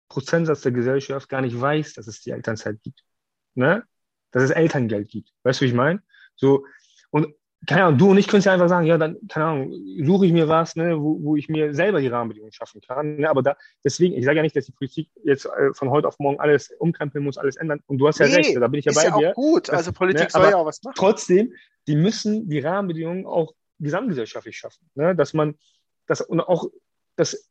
[0.07, 3.03] Prozentsatz der Gesellschaft gar nicht weiß, dass es die Elternzeit gibt.
[3.55, 3.83] Ne?
[4.29, 5.33] Dass es Elterngeld gibt.
[5.41, 6.03] Weißt du, wie ich meine?
[6.35, 6.67] So,
[7.09, 7.33] und
[7.67, 9.73] keine Ahnung, du und ich können ja einfach sagen, ja, dann, keine Ahnung,
[10.03, 13.17] suche ich mir was, ne, wo, wo ich mir selber die Rahmenbedingungen schaffen kann.
[13.17, 13.29] Ne?
[13.29, 16.19] Aber da, deswegen, ich sage ja nicht, dass die Politik jetzt äh, von heute auf
[16.19, 17.81] morgen alles umkrempeln muss, alles ändern.
[17.87, 19.29] Und du hast ja Nee, recht, da bin ich ja ist bei ja dir.
[19.31, 19.69] auch gut.
[19.69, 20.95] Das- Also Politik ne, soll ja auch was machen.
[20.97, 21.53] trotzdem,
[21.87, 24.89] die müssen die Rahmenbedingungen auch gesamtgesellschaftlich schaffen.
[24.95, 25.15] Ne?
[25.15, 25.55] Dass man,
[26.07, 26.69] das und auch,
[27.15, 27.49] dass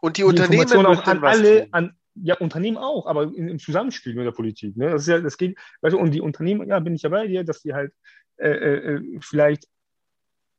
[0.00, 4.26] Und die die Unternehmen auch an alle, an ja, Unternehmen auch, aber im Zusammenspiel mit
[4.26, 4.76] der Politik.
[4.76, 4.90] Ne?
[4.90, 7.26] Das ist ja, das geht, weißt du, und die Unternehmen, ja, bin ich ja bei
[7.26, 7.92] dir, dass die halt
[8.38, 9.66] äh, äh, vielleicht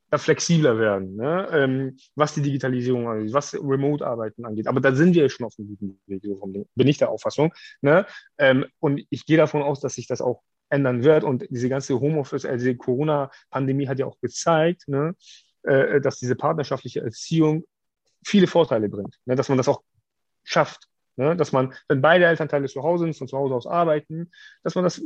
[0.09, 1.47] da flexibler werden, ne?
[1.51, 4.67] ähm, was die Digitalisierung angeht, was Remote-Arbeiten angeht.
[4.67, 6.35] Aber da sind wir schon auf einem guten Weg, so
[6.75, 7.53] bin ich der Auffassung.
[7.81, 8.05] Ne?
[8.37, 11.23] Ähm, und ich gehe davon aus, dass sich das auch ändern wird.
[11.23, 15.15] Und diese ganze Homeoffice, also die Corona-Pandemie hat ja auch gezeigt, ne?
[15.63, 17.63] äh, dass diese partnerschaftliche Erziehung
[18.23, 19.35] viele Vorteile bringt, ne?
[19.35, 19.83] dass man das auch
[20.43, 20.87] schafft.
[21.17, 21.35] Ne?
[21.35, 24.31] Dass man, wenn beide Elternteile zu Hause sind, von zu Hause aus arbeiten,
[24.63, 25.03] dass man das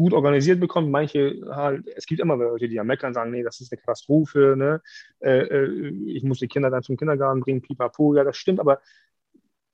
[0.00, 0.90] gut organisiert bekommt.
[0.90, 4.54] Manche halt, es gibt immer Leute, die am Meckern sagen, nee, das ist eine Katastrophe,
[4.56, 4.80] ne?
[5.20, 8.80] Äh, äh, ich muss die Kinder dann zum Kindergarten bringen, pipapo, ja, das stimmt, aber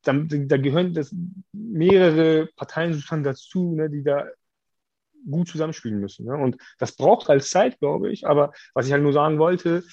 [0.03, 1.15] da, da gehören das
[1.53, 4.27] mehrere Parteien sozusagen dazu, ne, die da
[5.31, 6.27] gut zusammenspielen müssen.
[6.27, 6.37] Ne?
[6.37, 8.27] Und das braucht halt Zeit, glaube ich.
[8.27, 9.85] Aber was ich halt nur sagen wollte,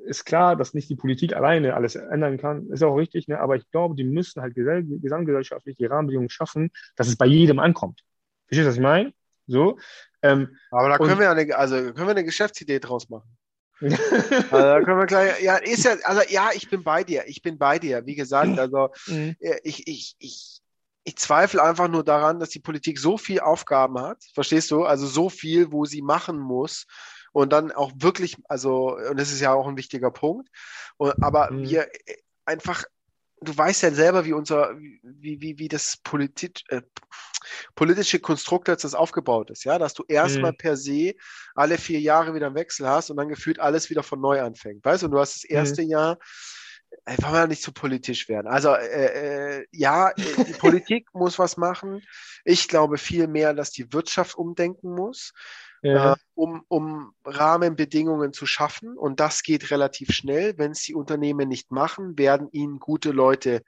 [0.00, 3.40] ist klar, dass nicht die Politik alleine alles ändern kann, ist auch richtig, ne?
[3.40, 7.58] aber ich glaube, die müssen halt gesell gesamtgesellschaftlich die Rahmenbedingungen schaffen, dass es bei jedem
[7.58, 8.02] ankommt.
[8.46, 9.12] Verstehst du, was ich meine?
[9.48, 9.78] So.
[10.22, 13.36] Ähm, Aber da können wir eine, also können wir eine Geschäftsidee draus machen.
[14.50, 17.42] Also da können wir gleich, ja, ist ja, also ja, ich bin bei dir, ich
[17.42, 18.04] bin bei dir.
[18.06, 19.36] Wie gesagt, also Mhm.
[19.40, 20.60] äh, ich, ich, ich,
[21.04, 24.84] ich zweifle einfach nur daran, dass die Politik so viel Aufgaben hat, verstehst du?
[24.84, 26.86] Also so viel, wo sie machen muss
[27.32, 30.48] und dann auch wirklich, also, und das ist ja auch ein wichtiger Punkt,
[30.96, 31.62] und, aber Mhm.
[31.62, 32.84] wir äh, einfach,
[33.40, 36.82] du weißt ja selber, wie unser, wie, wie, wie das Politik, äh,
[37.74, 40.56] politische Konstrukt jetzt das aufgebaut ist, ja, dass du erstmal Mhm.
[40.58, 41.14] per se
[41.54, 44.84] alle vier Jahre wieder einen Wechsel hast und dann gefühlt alles wieder von neu anfängt,
[44.84, 45.06] weißt du?
[45.06, 46.18] Und du hast das erste Jahr,
[47.04, 48.46] äh, wollen wir nicht zu politisch werden.
[48.48, 50.14] Also äh, äh, ja, äh,
[50.46, 52.00] die Politik muss was machen.
[52.44, 55.32] Ich glaube viel mehr, dass die Wirtschaft umdenken muss,
[55.82, 56.12] Ja.
[56.14, 58.96] äh, um, um Rahmenbedingungen zu schaffen.
[58.96, 60.56] Und das geht relativ schnell.
[60.58, 63.62] Wenn es die Unternehmen nicht machen, werden ihnen gute Leute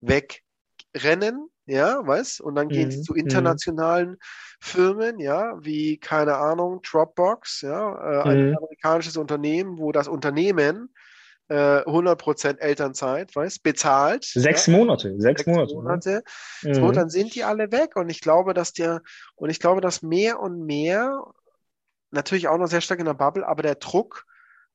[0.00, 1.48] wegrennen.
[1.66, 2.40] Ja, was?
[2.40, 3.20] Und dann gehen sie Mhm, zu mhm.
[3.20, 4.16] internationalen
[4.60, 8.56] Firmen, ja, wie, keine Ahnung, Dropbox, ja, äh, ein Mhm.
[8.56, 10.94] amerikanisches Unternehmen, wo das Unternehmen
[11.48, 14.24] äh, 100% Elternzeit, weißt, bezahlt.
[14.24, 15.74] Sechs ja, Monate, sechs, sechs Monate.
[15.74, 16.10] Monate.
[16.10, 16.22] Ne?
[16.70, 16.92] So, Mhm.
[16.92, 17.96] dann sind die alle weg.
[17.96, 19.02] Und ich glaube, dass der,
[19.36, 21.24] und ich glaube, dass mehr und mehr,
[22.10, 24.24] natürlich auch noch sehr stark in der Bubble, aber der Druck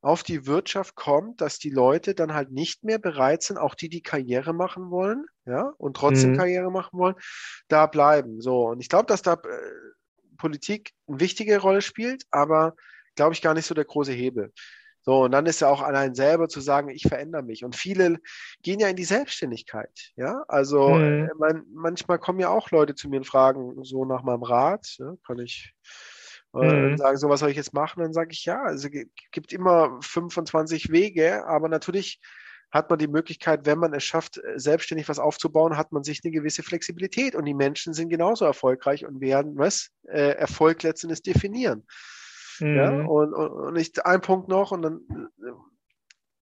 [0.01, 3.89] auf die Wirtschaft kommt, dass die Leute dann halt nicht mehr bereit sind, auch die,
[3.89, 6.33] die Karriere machen wollen, ja, und trotzdem Mhm.
[6.33, 7.15] Karriere machen wollen,
[7.67, 8.41] da bleiben.
[8.41, 9.37] So, und ich glaube, dass da äh,
[10.37, 12.75] Politik eine wichtige Rolle spielt, aber
[13.15, 14.51] glaube ich gar nicht so der große Hebel.
[15.03, 17.63] So, und dann ist ja auch allein selber zu sagen, ich verändere mich.
[17.65, 18.19] Und viele
[18.61, 20.11] gehen ja in die Selbstständigkeit.
[20.15, 21.29] Ja, also Mhm.
[21.29, 24.95] äh, man, manchmal kommen ja auch Leute zu mir und fragen so nach meinem Rat.
[24.99, 25.73] Ja, kann ich
[26.53, 26.97] Mhm.
[26.97, 28.01] sagen, so was soll ich jetzt machen?
[28.01, 32.19] Dann sage ich ja, also es gibt immer 25 Wege, aber natürlich
[32.71, 36.21] hat man die Möglichkeit, wenn man es schafft, äh, selbstständig was aufzubauen, hat man sich
[36.23, 41.21] eine gewisse Flexibilität und die Menschen sind genauso erfolgreich und werden was äh, Erfolg letztendlich
[41.21, 41.85] definieren.
[42.59, 43.09] Ja, Mhm.
[43.09, 45.01] und, und, und ich, ein Punkt noch und dann
[45.43, 45.51] äh,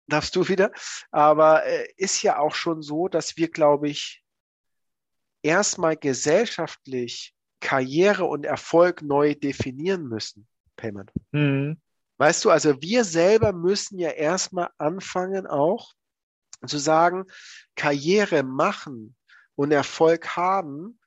[0.08, 0.72] darfst du wieder.
[1.12, 4.24] Aber äh, ist ja auch schon so, dass wir, glaube ich,
[5.42, 7.33] erstmal gesellschaftlich
[7.64, 10.46] Karriere und Erfolg neu definieren müssen,
[10.76, 11.12] Payment.
[11.32, 11.78] Mhm.
[12.18, 15.94] Weißt du, also wir selber müssen ja erstmal anfangen auch
[16.68, 17.26] zu sagen,
[17.76, 19.16] Karriere machen
[19.56, 21.00] und Erfolg haben,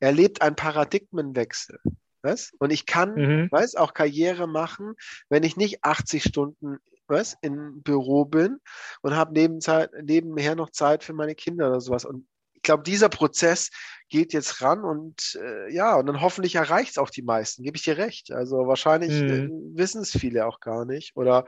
[0.00, 1.78] erlebt ein Paradigmenwechsel.
[2.22, 2.52] Was?
[2.58, 3.48] Und ich kann, mhm.
[3.50, 4.94] weiß, auch Karriere machen,
[5.28, 8.58] wenn ich nicht 80 Stunden was, im Büro bin
[9.02, 12.04] und habe nebenher noch Zeit für meine Kinder oder sowas.
[12.04, 12.26] Und
[12.64, 13.70] glaube, dieser Prozess
[14.08, 17.76] geht jetzt ran und äh, ja, und dann hoffentlich erreicht es auch die meisten, gebe
[17.76, 18.32] ich dir recht.
[18.32, 19.30] Also wahrscheinlich mhm.
[19.30, 21.46] äh, wissen es viele auch gar nicht oder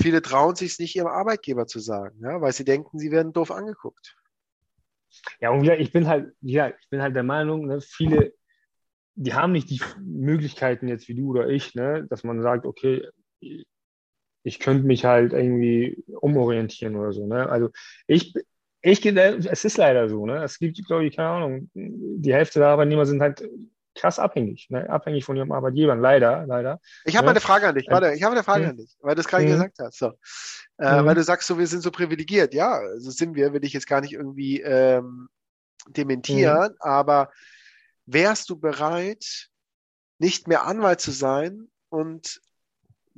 [0.00, 3.32] viele trauen sich es nicht ihrem Arbeitgeber zu sagen, ja, weil sie denken, sie werden
[3.32, 4.16] doof angeguckt.
[5.40, 8.34] Ja, und wieder, ich bin halt, ja, ich bin halt der Meinung, ne, viele,
[9.14, 13.08] die haben nicht die Möglichkeiten jetzt wie du oder ich, ne, dass man sagt, okay,
[14.42, 17.26] ich könnte mich halt irgendwie umorientieren oder so.
[17.26, 17.48] Ne?
[17.48, 17.70] Also
[18.06, 18.34] ich,
[18.80, 20.42] ich, es ist leider so, ne?
[20.44, 23.42] Es gibt, glaube ich, keine Ahnung, die Hälfte der Arbeitnehmer sind halt
[23.98, 24.88] krass abhängig, ne?
[24.88, 26.80] abhängig von ihrem Arbeitgebern, leider, leider.
[27.04, 27.32] Ich habe ne?
[27.32, 28.70] eine Frage an dich, warte, ich habe eine Frage mhm.
[28.70, 29.50] an dich, weil du es gerade mhm.
[29.50, 29.98] gesagt hast.
[29.98, 30.12] So.
[30.78, 31.06] Äh, mhm.
[31.06, 32.54] Weil du sagst so, wir sind so privilegiert.
[32.54, 35.28] Ja, so sind wir, will ich jetzt gar nicht irgendwie ähm,
[35.88, 36.78] dementieren, mhm.
[36.80, 37.32] aber
[38.06, 39.48] wärst du bereit,
[40.18, 42.40] nicht mehr Anwalt zu sein und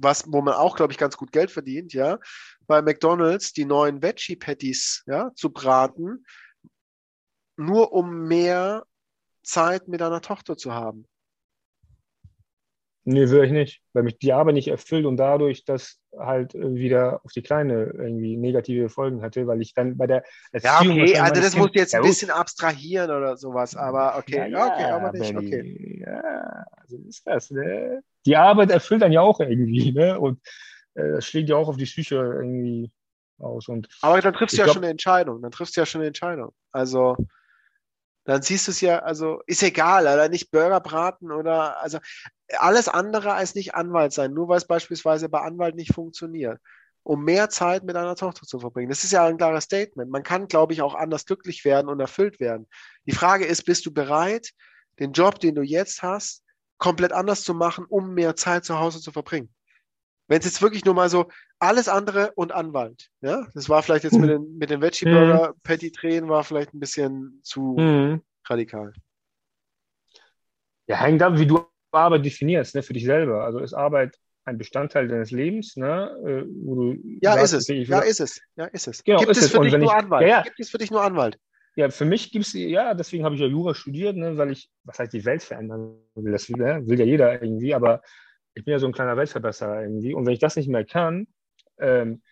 [0.03, 2.19] was, wo man auch, glaube ich, ganz gut Geld verdient, ja,
[2.67, 6.25] bei McDonalds die neuen Veggie Patties, ja, zu braten,
[7.57, 8.85] nur um mehr
[9.43, 11.07] Zeit mit deiner Tochter zu haben.
[13.05, 17.25] Nee, würde ich nicht, weil mich die Arbeit nicht erfüllt und dadurch das halt wieder
[17.25, 20.99] auf die Kleine irgendwie negative Folgen hatte, weil ich dann bei der Erziehung...
[20.99, 24.67] Ja, okay, also das musst du jetzt ein bisschen abstrahieren oder sowas, aber okay, ja,
[24.67, 26.05] okay, aber nicht, okay.
[26.07, 28.03] Ja, so ist das, ne?
[28.27, 30.19] Die Arbeit erfüllt dann ja auch irgendwie, ne?
[30.19, 30.41] Und
[30.95, 32.91] äh, das schlägt ja auch auf die Psyche irgendwie
[33.39, 33.69] aus.
[33.69, 36.01] Und aber dann triffst du ja glaub, schon eine Entscheidung, dann triffst du ja schon
[36.01, 36.53] eine Entscheidung.
[36.73, 37.17] Also
[38.25, 41.99] dann siehst du es ja, also ist egal, oder nicht Burger braten oder also
[42.59, 46.61] alles andere als nicht Anwalt sein, nur weil es beispielsweise bei Anwalt nicht funktioniert,
[47.03, 48.91] um mehr Zeit mit einer Tochter zu verbringen.
[48.91, 50.11] Das ist ja ein klares Statement.
[50.11, 52.69] Man kann, glaube ich, auch anders glücklich werden und erfüllt werden.
[53.07, 54.51] Die Frage ist, bist du bereit,
[54.99, 56.45] den Job, den du jetzt hast,
[56.81, 59.55] komplett anders zu machen, um mehr Zeit zu Hause zu verbringen?
[60.27, 64.05] Wenn es jetzt wirklich nur mal so alles andere und Anwalt, ja, das war vielleicht
[64.05, 65.61] jetzt mit den, mit den Veggie Burger mhm.
[65.63, 68.23] Patty Tränen war vielleicht ein bisschen zu mhm.
[68.49, 68.93] radikal.
[70.87, 73.45] Ja, hängt ab, wie du Arbeit definierst, ne, für dich selber.
[73.45, 77.89] Also ist Arbeit ein Bestandteil deines Lebens, ne, äh, wo du ja, sagst, ist es.
[77.89, 78.41] Ja, ist es.
[78.57, 79.05] Ja, ist es.
[79.05, 80.23] Genau, gibt ist es für dich nur Anwalt?
[80.23, 80.43] Ja, ja.
[80.43, 81.39] Gibt es für dich nur Anwalt?
[81.77, 84.71] Ja, für mich gibt es, ja, deswegen habe ich ja Jura studiert, ne, weil ich,
[84.85, 88.03] was heißt die Welt verändern will, das will, ne, will ja jeder irgendwie, aber
[88.55, 90.13] ich bin ja so ein kleiner Weltverbesserer irgendwie.
[90.15, 91.29] Und wenn ich das nicht mehr kann,
[91.79, 92.23] ähm,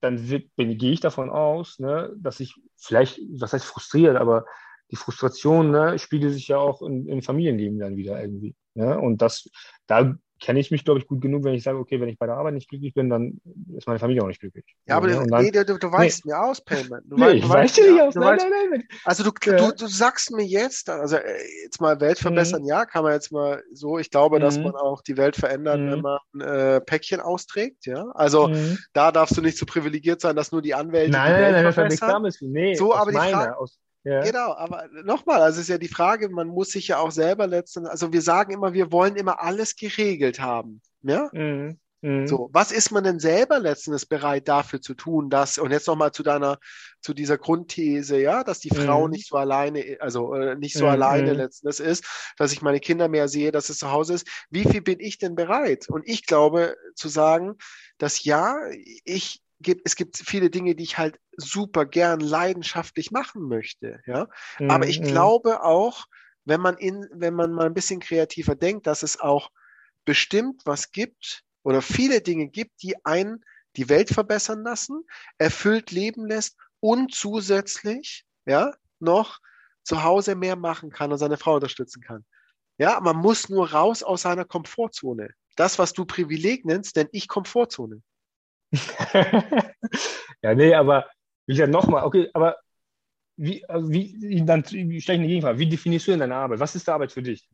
[0.00, 0.16] dann
[0.56, 4.46] gehe ich davon aus, ne, dass ich vielleicht, was heißt frustriert, aber
[4.90, 8.54] die Frustration ne, spiegelt sich ja auch im Familienleben dann wieder irgendwie.
[8.74, 8.98] Ne?
[8.98, 9.50] Und das,
[9.86, 12.26] da kenne ich mich, glaube ich, gut genug, wenn ich sage, okay, wenn ich bei
[12.26, 13.40] der Arbeit nicht glücklich bin, dann
[13.74, 14.64] ist meine Familie auch nicht glücklich.
[14.86, 15.26] Ja, aber ne?
[15.26, 16.32] dann, nee, du, du weißt nee.
[16.32, 17.04] mir aus, Payment.
[17.06, 18.14] Du nee, weißt, ich weiß dir nicht aus.
[18.14, 18.88] Nein, nein, nein, nein.
[19.04, 19.56] Also du, ja.
[19.56, 21.22] du, du sagst mir jetzt, also äh,
[21.64, 22.68] jetzt mal Welt verbessern, mhm.
[22.68, 24.42] ja, kann man jetzt mal so, ich glaube, mhm.
[24.42, 25.90] dass man auch die Welt verändert, mhm.
[25.90, 28.10] wenn man äh, Päckchen austrägt, ja.
[28.14, 28.78] Also mhm.
[28.92, 31.64] da darfst du nicht so privilegiert sein, dass nur die Anwälte nein, die Welt nein,
[31.64, 32.22] nein, verbessern.
[32.22, 34.20] Nichts Nee, so, aber die Frage, aus ja.
[34.20, 37.90] Genau, aber nochmal, also ist ja die Frage, man muss sich ja auch selber letztendlich,
[37.90, 40.80] also wir sagen immer, wir wollen immer alles geregelt haben.
[41.02, 41.28] Ja?
[41.32, 41.80] Mhm.
[42.02, 42.28] Mhm.
[42.28, 46.12] So, was ist man denn selber letztendlich bereit dafür zu tun, dass, und jetzt nochmal
[46.12, 46.60] zu deiner,
[47.00, 49.10] zu dieser Grundthese, ja, dass die Frau mhm.
[49.10, 50.90] nicht so alleine, also äh, nicht so mhm.
[50.90, 52.04] alleine letztendlich ist,
[52.38, 54.28] dass ich meine Kinder mehr sehe, dass es zu Hause ist.
[54.50, 55.88] Wie viel bin ich denn bereit?
[55.88, 57.56] Und ich glaube zu sagen,
[57.98, 58.56] dass ja,
[59.02, 64.28] ich gibt, es gibt viele Dinge, die ich halt super gern leidenschaftlich machen möchte, ja.
[64.58, 64.70] Mhm.
[64.70, 65.04] Aber ich mhm.
[65.04, 66.06] glaube auch,
[66.44, 69.50] wenn man in, wenn man mal ein bisschen kreativer denkt, dass es auch
[70.04, 73.44] bestimmt was gibt oder viele Dinge gibt, die einen
[73.76, 75.04] die Welt verbessern lassen,
[75.38, 79.38] erfüllt leben lässt und zusätzlich, ja, noch
[79.82, 82.24] zu Hause mehr machen kann und seine Frau unterstützen kann.
[82.78, 85.30] Ja, man muss nur raus aus seiner Komfortzone.
[85.56, 88.02] Das, was du Privileg nennst, denn ich Komfortzone.
[90.42, 91.06] ja, nee, aber
[91.46, 92.56] wie gesagt, nochmal, okay, aber
[93.36, 95.58] wie, also wie, dann wie, stelle ich eine Gegenfrage.
[95.58, 96.58] Wie definierst du denn deine Arbeit?
[96.58, 97.48] Was ist Arbeit für dich?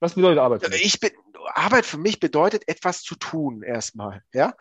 [0.00, 0.84] Was bedeutet Arbeit für dich?
[0.84, 1.10] Ich bin,
[1.54, 4.54] Arbeit für mich bedeutet etwas zu tun erstmal, ja.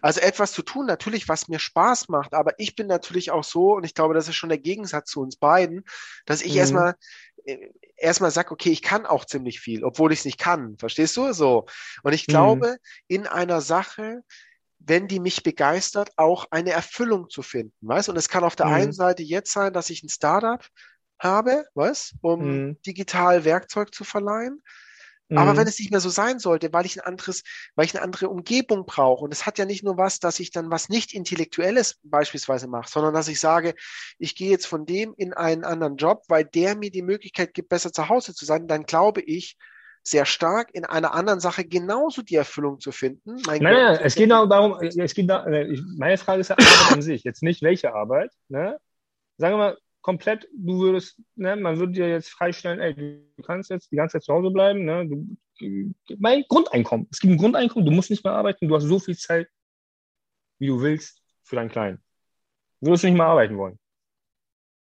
[0.00, 3.74] Also etwas zu tun, natürlich, was mir Spaß macht, aber ich bin natürlich auch so,
[3.74, 5.82] und ich glaube, das ist schon der Gegensatz zu uns beiden,
[6.24, 6.58] dass ich mhm.
[6.58, 6.94] erstmal
[7.44, 10.76] äh, erstmal sage, okay, ich kann auch ziemlich viel, obwohl ich es nicht kann.
[10.78, 11.32] Verstehst du?
[11.32, 11.66] So.
[12.02, 12.32] Und ich mhm.
[12.32, 12.76] glaube, mhm.
[13.08, 14.22] in einer Sache
[14.80, 18.08] wenn die mich begeistert, auch eine Erfüllung zu finden, weißt?
[18.08, 18.70] Und es kann auf der Mhm.
[18.70, 20.64] einen Seite jetzt sein, dass ich ein Startup
[21.20, 22.78] habe, was, um Mhm.
[22.86, 24.62] digital Werkzeug zu verleihen.
[25.34, 25.56] Aber Mhm.
[25.56, 27.42] wenn es nicht mehr so sein sollte, weil ich ein anderes,
[27.76, 30.50] weil ich eine andere Umgebung brauche, und es hat ja nicht nur was, dass ich
[30.50, 33.74] dann was nicht Intellektuelles beispielsweise mache, sondern dass ich sage,
[34.18, 37.68] ich gehe jetzt von dem in einen anderen Job, weil der mir die Möglichkeit gibt,
[37.68, 39.56] besser zu Hause zu sein, dann glaube ich
[40.02, 43.40] sehr stark in einer anderen Sache genauso die Erfüllung zu finden.
[43.46, 46.48] Mein Nein, Gott, nein, es geht auch darum, es geht da, äh, meine Frage ist
[46.48, 48.78] ja Arbeit an sich, jetzt nicht welche Arbeit, ne?
[49.36, 53.70] Sagen wir mal, komplett, du würdest, ne, man würde dir jetzt freistellen, ey, du kannst
[53.70, 55.06] jetzt die ganze Zeit zu Hause bleiben, ne?
[55.06, 55.36] Du,
[56.18, 59.16] mein Grundeinkommen, es gibt ein Grundeinkommen, du musst nicht mehr arbeiten, du hast so viel
[59.16, 59.48] Zeit,
[60.58, 62.02] wie du willst, für deinen Kleinen.
[62.80, 63.78] Du würdest nicht mehr arbeiten wollen.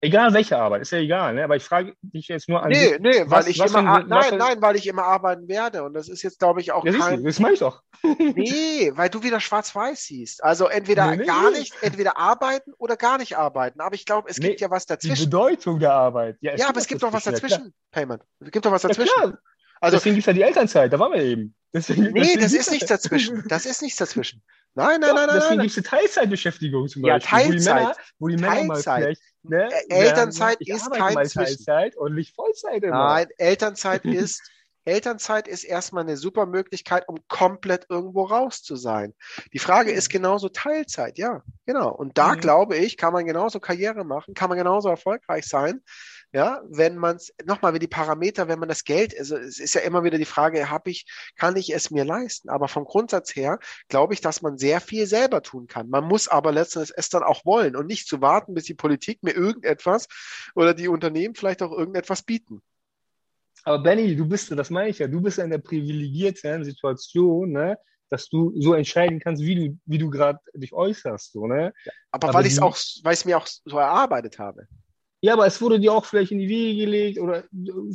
[0.03, 1.45] Egal welche Arbeit, ist ja egal, ne?
[1.45, 4.07] Aber ich frage dich jetzt nur an Nee, nee, weil was- ich was immer, was
[4.31, 5.83] nein, nein, weil ich immer arbeiten werde.
[5.83, 7.83] Und das ist jetzt, glaube ich, auch Ja, du, kein, das meine ich doch.
[8.03, 10.43] nee, weil du wieder schwarz-weiß siehst.
[10.43, 13.81] Also entweder Nee, nee, gar nicht, entweder arbeiten oder gar nicht arbeiten.
[13.83, 15.25] Aber ich glaube, es Nee, gibt ja was Die dazwischen.
[15.27, 16.39] Bedeutung der Arbeit.
[16.41, 17.43] Ja, aber es gibt doch was ja, klar.
[17.51, 18.23] dazwischen, Payment.
[18.41, 19.13] Es gibt doch was Ja, dazwischen.
[19.15, 19.39] klar.
[19.83, 21.55] Also, deswegen gibt es ja die Elternzeit, da waren wir eben.
[21.73, 23.45] Deswegen, nee, deswegen das ist nichts dazwischen.
[23.49, 24.43] Das ist nichts dazwischen.
[24.75, 27.39] Nein, nein, Doch, nein, nein, deswegen gibt es eine Teilzeitbeschäftigung zum Ja, Beispiel.
[27.39, 27.75] Wo die Teilzeit.
[27.77, 29.19] Männer, wo die Männer mal Teilzeit.
[29.19, 31.29] vielleicht, ne, Ä- Elternzeit ich ist kein mal.
[31.29, 33.09] Teilzeit und nicht Vollzeit immer.
[33.09, 34.43] Nein, Elternzeit ist,
[34.85, 39.13] Elternzeit ist erstmal eine super Möglichkeit, um komplett irgendwo raus zu sein.
[39.53, 41.91] Die Frage ist genauso Teilzeit, ja, genau.
[41.95, 42.41] Und da Mhm.
[42.41, 45.83] glaube ich, kann man genauso Karriere machen, kann man genauso erfolgreich sein,
[46.33, 49.75] ja, wenn man es, nochmal, wenn die Parameter, wenn man das Geld, also es ist
[49.75, 51.07] ja immer wieder die Frage, habe ich,
[51.37, 52.49] kann ich es mir leisten?
[52.49, 53.59] Aber vom Grundsatz her
[53.89, 55.89] glaube ich, dass man sehr viel selber tun kann.
[55.89, 59.23] Man muss aber letztendlich es dann auch wollen und nicht zu warten, bis die Politik
[59.23, 60.07] mir irgendetwas
[60.55, 62.63] oder die Unternehmen vielleicht auch irgendetwas bieten.
[63.65, 67.51] Aber Benny, du bist, das meine ich ja, du bist ja in der privilegierten Situation,
[67.53, 67.77] ne,
[68.09, 71.73] dass du so entscheiden kannst, wie du, wie du gerade dich äußerst, so, ne?
[72.11, 74.67] Aber, Aber weil ich es auch, weil ich es mir auch so erarbeitet habe.
[75.23, 77.45] Ja, aber es wurde dir auch vielleicht in die Wege gelegt oder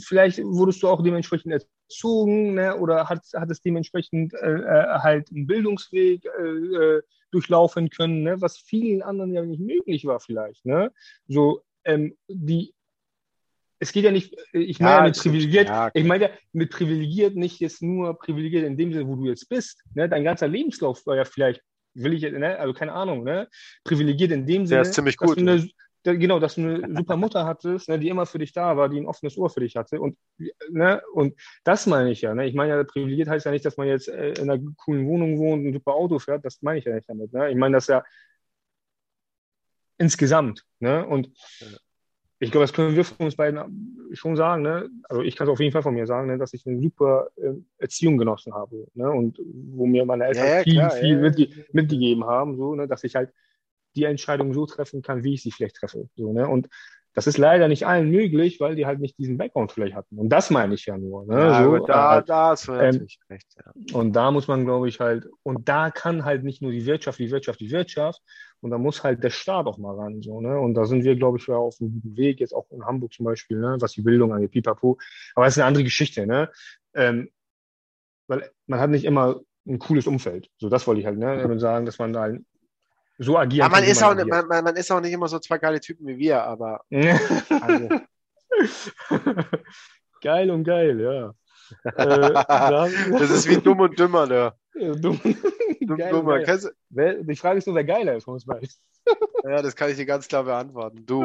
[0.04, 2.78] vielleicht wurdest du auch dementsprechend erzogen, ne?
[2.78, 7.02] Oder hat, hat es dementsprechend äh, äh, halt einen Bildungsweg äh, äh,
[7.32, 8.40] durchlaufen können, ne?
[8.42, 10.92] Was vielen anderen ja nicht möglich war vielleicht, ne?
[11.28, 12.76] So, ähm, die,
[13.80, 17.36] es geht ja nicht, ich meine Ja, mit privilegiert, Ja, ich meine ja mit privilegiert
[17.36, 20.08] nicht jetzt nur privilegiert in dem Sinne, wo du jetzt bist, ne?
[20.08, 21.62] Dein ganzer Lebenslauf war ja vielleicht,
[21.96, 22.60] will ich jetzt, ne?
[22.60, 23.50] Also keine Ahnung, ne?
[23.84, 25.68] Privilegiert in dem Sinne, ist ziemlich dass gut, du eine,
[26.14, 28.98] genau, dass du eine super Mutter hattest, ne, die immer für dich da war, die
[28.98, 30.00] ein offenes Ohr für dich hatte.
[30.00, 30.18] Und,
[30.70, 31.34] ne, und
[31.64, 32.34] das meine ich ja.
[32.34, 32.48] Ne?
[32.48, 35.38] Ich meine ja, privilegiert heißt ja nicht, dass man jetzt äh, in einer coolen Wohnung
[35.38, 36.46] wohnt und ein super Auto fährt.
[36.46, 37.34] Das meine ich ja nicht damit.
[37.34, 37.50] Ne?
[37.50, 38.04] Ich meine das ja
[39.98, 40.66] insgesamt.
[40.80, 41.06] Ne?
[41.06, 41.32] Und
[42.40, 44.62] ich glaube, das können wir von uns beiden schon sagen.
[44.62, 44.90] Ne?
[45.04, 47.30] Also ich kann es auf jeden Fall von mir sagen, ne, dass ich eine super
[47.38, 48.88] äh, Erziehung genossen habe.
[48.94, 49.10] Ne?
[49.10, 51.22] Und wo mir meine Eltern Ja, viel, klar, viel ja.
[51.22, 53.32] mitge mitgegeben haben, so, ne, dass ich halt
[53.96, 56.10] die Entscheidung so treffen kann, wie ich sie vielleicht treffe.
[56.16, 56.48] So, ne?
[56.48, 56.70] Und
[57.16, 60.18] das ist leider nicht allen möglich, weil die halt nicht diesen Background vielleicht hatten.
[60.18, 61.26] Und das meine ich ja nur.
[61.26, 61.40] Ne?
[61.40, 62.30] Ja, so, da, halt.
[62.30, 63.48] da hast du ähm, natürlich recht.
[63.58, 63.98] Ja.
[63.98, 67.18] Und da muss man, glaube ich, halt, und da kann halt nicht nur die Wirtschaft,
[67.20, 68.22] die Wirtschaft, die Wirtschaft,
[68.60, 70.22] und da muss halt der Staat auch mal ran.
[70.22, 70.60] So, ne?
[70.60, 73.14] Und da sind wir, glaube ich, ja auf einem guten Weg, jetzt auch in Hamburg
[73.14, 73.78] zum Beispiel, ne?
[73.80, 74.98] was die Bildung angeht, pipapo.
[75.36, 76.52] Aber das ist eine andere Geschichte, ne?
[76.94, 77.30] Ähm,
[78.28, 80.50] weil man hat nicht immer ein cooles Umfeld.
[80.58, 81.60] So, das wollte ich halt, ne?
[81.60, 82.42] Sagen, dass man da halt
[83.18, 85.58] so agieren Aber man ist, auch, man, man, man ist auch nicht immer so zwei
[85.58, 86.82] geile Typen wie wir, aber
[87.62, 87.90] also,
[90.22, 91.34] geil und geil, ja.
[91.84, 94.54] Äh, da- das ist wie dumm und dümmer, ne?
[94.76, 95.20] Dumm.
[95.82, 96.36] Dumm, Geil dummer.
[96.36, 96.44] geil.
[96.46, 96.70] Kennst du?
[96.90, 98.68] Wer, die Frage ist nur, wer geiler ist von uns beiden.
[99.44, 101.06] Ja, das kann ich dir ganz klar beantworten.
[101.06, 101.22] Du.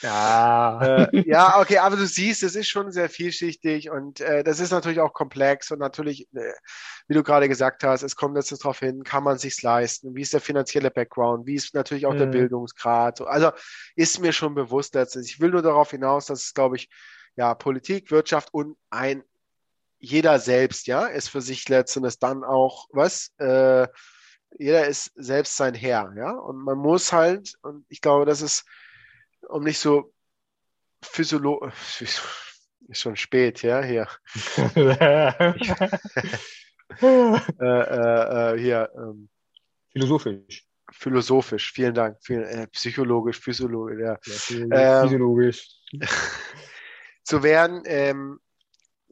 [0.00, 1.04] Ja.
[1.04, 4.70] äh, ja, okay, aber du siehst, es ist schon sehr vielschichtig und äh, das ist
[4.72, 6.52] natürlich auch komplex und natürlich, äh,
[7.06, 10.22] wie du gerade gesagt hast, es kommt letztens darauf hin, kann man sich's leisten, wie
[10.22, 12.32] ist der finanzielle Background, wie ist natürlich auch der Mhm.
[12.32, 13.52] Bildungsgrad, so, also
[13.94, 15.28] ist mir schon bewusst letztens.
[15.28, 16.88] Ich will nur darauf hinaus, dass es, glaube ich,
[17.36, 19.22] ja, Politik, Wirtschaft und ein
[19.98, 23.86] jeder selbst, ja, ist für sich letztendlich dann auch, was, äh,
[24.58, 28.64] jeder ist selbst sein Herr, ja, und man muss halt, und ich glaube, das ist,
[29.52, 30.12] um nicht so
[31.02, 32.02] physiologisch,
[32.88, 34.08] ist schon spät, ja, hier,
[34.76, 35.42] äh,
[37.60, 39.28] äh, äh, hier, ähm,
[39.92, 40.66] Philosophisch.
[40.90, 44.18] philosophisch, vielen Dank, vielen, äh, psychologisch, physiologisch, ja,
[44.70, 45.68] Ja, Ähm, physiologisch.
[47.24, 48.40] zu werden, ähm,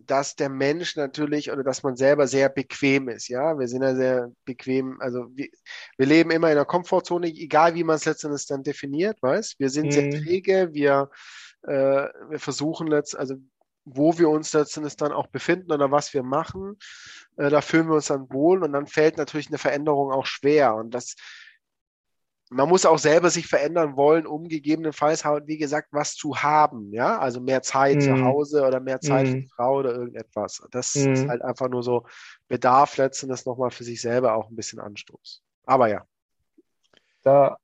[0.07, 3.59] dass der Mensch natürlich oder dass man selber sehr bequem ist, ja.
[3.59, 5.49] Wir sind ja sehr bequem, also wir,
[5.97, 9.59] wir leben immer in einer Komfortzone, egal wie man es letztendlich dann definiert, weißt.
[9.59, 10.11] Wir sind sehr Mhm.
[10.11, 11.11] träge, wir,
[11.63, 13.37] äh, wir versuchen letzt, also
[13.85, 16.77] wo wir uns letztendlich dann auch befinden oder was wir machen.
[17.37, 20.75] Äh, da fühlen wir uns dann wohl und dann fällt natürlich eine Veränderung auch schwer.
[20.75, 21.17] Und das,
[22.53, 26.93] man muss auch selber sich verändern wollen, um gegebenenfalls halt, wie gesagt, was zu haben.
[26.93, 28.01] Ja, also mehr Zeit Mhm.
[28.01, 29.41] zu Hause oder mehr Zeit für Mhm.
[29.43, 30.61] die Frau oder irgendetwas.
[30.73, 31.13] Das Mhm.
[31.13, 32.07] ist halt einfach nur so
[32.49, 35.43] Bedarf letztendlich nochmal für sich selber auch ein bisschen Anstoß.
[35.65, 36.05] Aber ja,
[37.23, 37.57] Da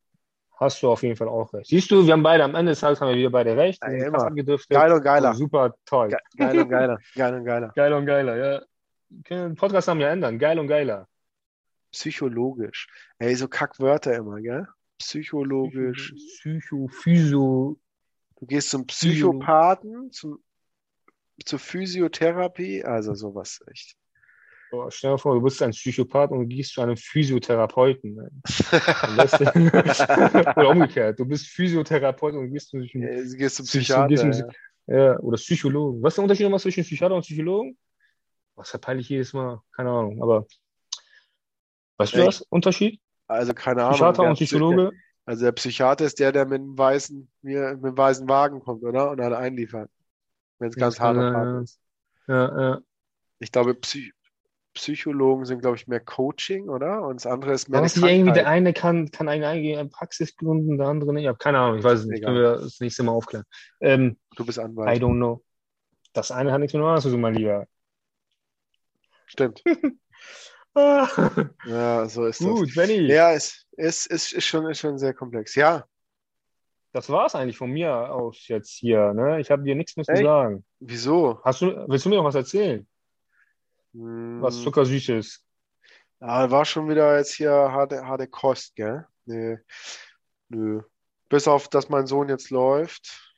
[0.58, 1.68] hast du auf jeden Fall auch recht.
[1.70, 3.82] Siehst du, wir haben beide am Ende des Tages haben wir wieder beide recht.
[3.82, 4.30] Ja, Wir immer.
[4.68, 5.30] geil und geiler.
[5.30, 6.08] Oh, super toll.
[6.08, 6.98] Ge geil und geiler.
[7.14, 7.72] Geil und geiler.
[7.74, 8.62] Geil und geiler, ja.
[9.08, 10.38] Wir können den Podcast haben ja ändern.
[10.38, 11.08] Geil und geiler.
[11.92, 12.88] Psychologisch.
[13.18, 14.66] Ey, so Kackwörter immer, gell?
[14.98, 16.14] Psychologisch.
[16.14, 17.78] Psycho, Physio.
[18.38, 20.38] Du gehst zum Psychopathen, zum,
[21.44, 23.96] zur Physiotherapie, also sowas echt.
[24.70, 28.14] Boah, stell dir vor, du bist ein Psychopath und gehst zu einem Physiotherapeuten.
[28.14, 28.30] ne?
[30.56, 34.08] Oder umgekehrt, du bist Physiotherapeut und gehst zu Ja, Du gehst zum Psychiater.
[34.08, 34.32] gehst zum
[34.88, 35.18] ja.
[35.20, 36.02] Oder Psychologen.
[36.02, 37.76] Was ist der Unterschied nochmal zwischen Psychiater und Psychologen?
[38.54, 39.60] Was verpeile ich jedes Mal?
[39.74, 40.46] Keine Ahnung, aber
[41.98, 42.42] weißt du was?
[42.42, 43.00] Unterschied?
[43.26, 43.92] Also keine Ahnung.
[43.92, 44.92] Psychiater und Psychologe?
[45.24, 49.10] Also der Psychiater ist der, der mit dem weißen, mit dem weißen Wagen kommt, oder?
[49.10, 49.90] Und alle einliefert.
[50.58, 51.60] Wenn es ganz Part ja.
[51.60, 51.80] ist.
[52.28, 52.80] Ja, ja.
[53.38, 54.12] Ich glaube, Psy
[54.74, 57.00] Psychologen sind, glaube ich, mehr Coaching, oder?
[57.02, 60.76] Und das andere ist mehr nicht irgendwie, der eine kann, kann eine eigene Praxis gründen,
[60.76, 61.22] der andere nicht.
[61.22, 62.18] Ich habe keine Ahnung, ich weiß es nicht.
[62.18, 62.34] Egal.
[62.34, 63.46] Können wir das nächste Mal aufklären.
[63.80, 65.02] Ähm, Du bist I Anwalt.
[65.02, 65.42] don't know.
[66.12, 67.66] Das eine hat nichts mit dem anderen zu tun, mein Lieber.
[69.26, 69.62] Stimmt.
[70.78, 71.08] Ah.
[71.64, 72.46] Ja, so ist das.
[72.46, 73.06] Gut, Benny.
[73.10, 75.54] Ja, es ist, ist, ist, schon, ist schon sehr komplex.
[75.54, 75.86] Ja,
[76.92, 79.12] Das war's eigentlich von mir aus jetzt hier.
[79.14, 79.40] Ne?
[79.40, 80.64] Ich habe dir nichts mehr zu sagen.
[80.80, 81.40] wieso?
[81.44, 82.86] Hast du, willst du mir noch was erzählen?
[83.92, 85.42] Was Hm, Zuckersüßes?
[86.20, 89.06] ja, war schon wieder jetzt hier harte, harte Kost, gell?
[89.24, 89.56] Nee,
[90.50, 90.82] nö.
[91.30, 93.34] Bis auf, dass mein Sohn jetzt läuft.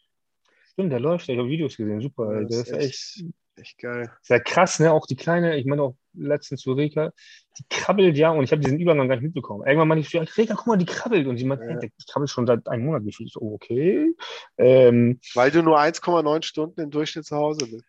[0.73, 1.29] Stimmt, der läuft.
[1.29, 2.01] Ich habe Videos gesehen.
[2.01, 2.33] Super.
[2.33, 2.47] ey.
[2.47, 4.11] Das Der ist ist echt echt, echt geil.
[4.23, 4.93] sehr krass, ne?
[4.93, 7.13] Auch die Kleine, ich meine auch letztens zu Reka,
[7.59, 9.67] die krabbelt ja und ich habe diesen Übergang gar nicht mitbekommen.
[9.67, 11.27] Irgendwann meinte ich ihr, Reka, guck mal, die krabbelt.
[11.27, 11.77] Und sie meinte, Ja.
[11.77, 13.31] der krabbelt schon seit einem Monat gefühlt.
[13.31, 14.15] So, okay.
[14.57, 17.85] Ähm, Weil du nur 1,9 Stunden im Durchschnitt zu Hause bist.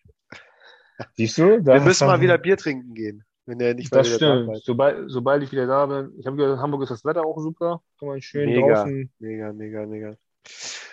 [1.16, 1.66] siehst du?
[1.66, 4.50] Wir müssen mal wieder Bier trinken gehen, wenn der nicht Das stimmt.
[4.64, 6.12] Sobald, sobald ich wieder da bin.
[6.20, 7.82] Ich habe gehört, in Hamburg ist das Wetter auch super.
[8.00, 8.76] Kann man schön Mega.
[8.76, 9.12] draußen.
[9.20, 10.16] Mega, mega, mega.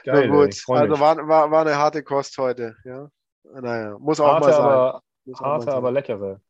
[0.04, 3.10] Geil, Na gut, also war, war, war eine harte Kost heute, ja.
[3.54, 4.84] Naja, muss auch Harte, mal sein.
[4.84, 6.40] aber, Muss harte, aber leckere.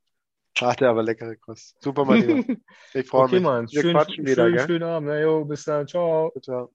[0.58, 1.76] Harte, aber leckere Kost.
[1.82, 2.42] Super, mein Lieber.
[2.94, 3.44] Ich freue Okay, mich.
[3.44, 3.68] Mann.
[3.70, 4.72] Wir Schön, quatschen wieder, schön, gell?
[4.72, 5.08] schönen Abend.
[5.08, 5.86] Na, jo, bis dann.
[5.88, 6.32] Ciao.
[6.40, 6.72] Ciao.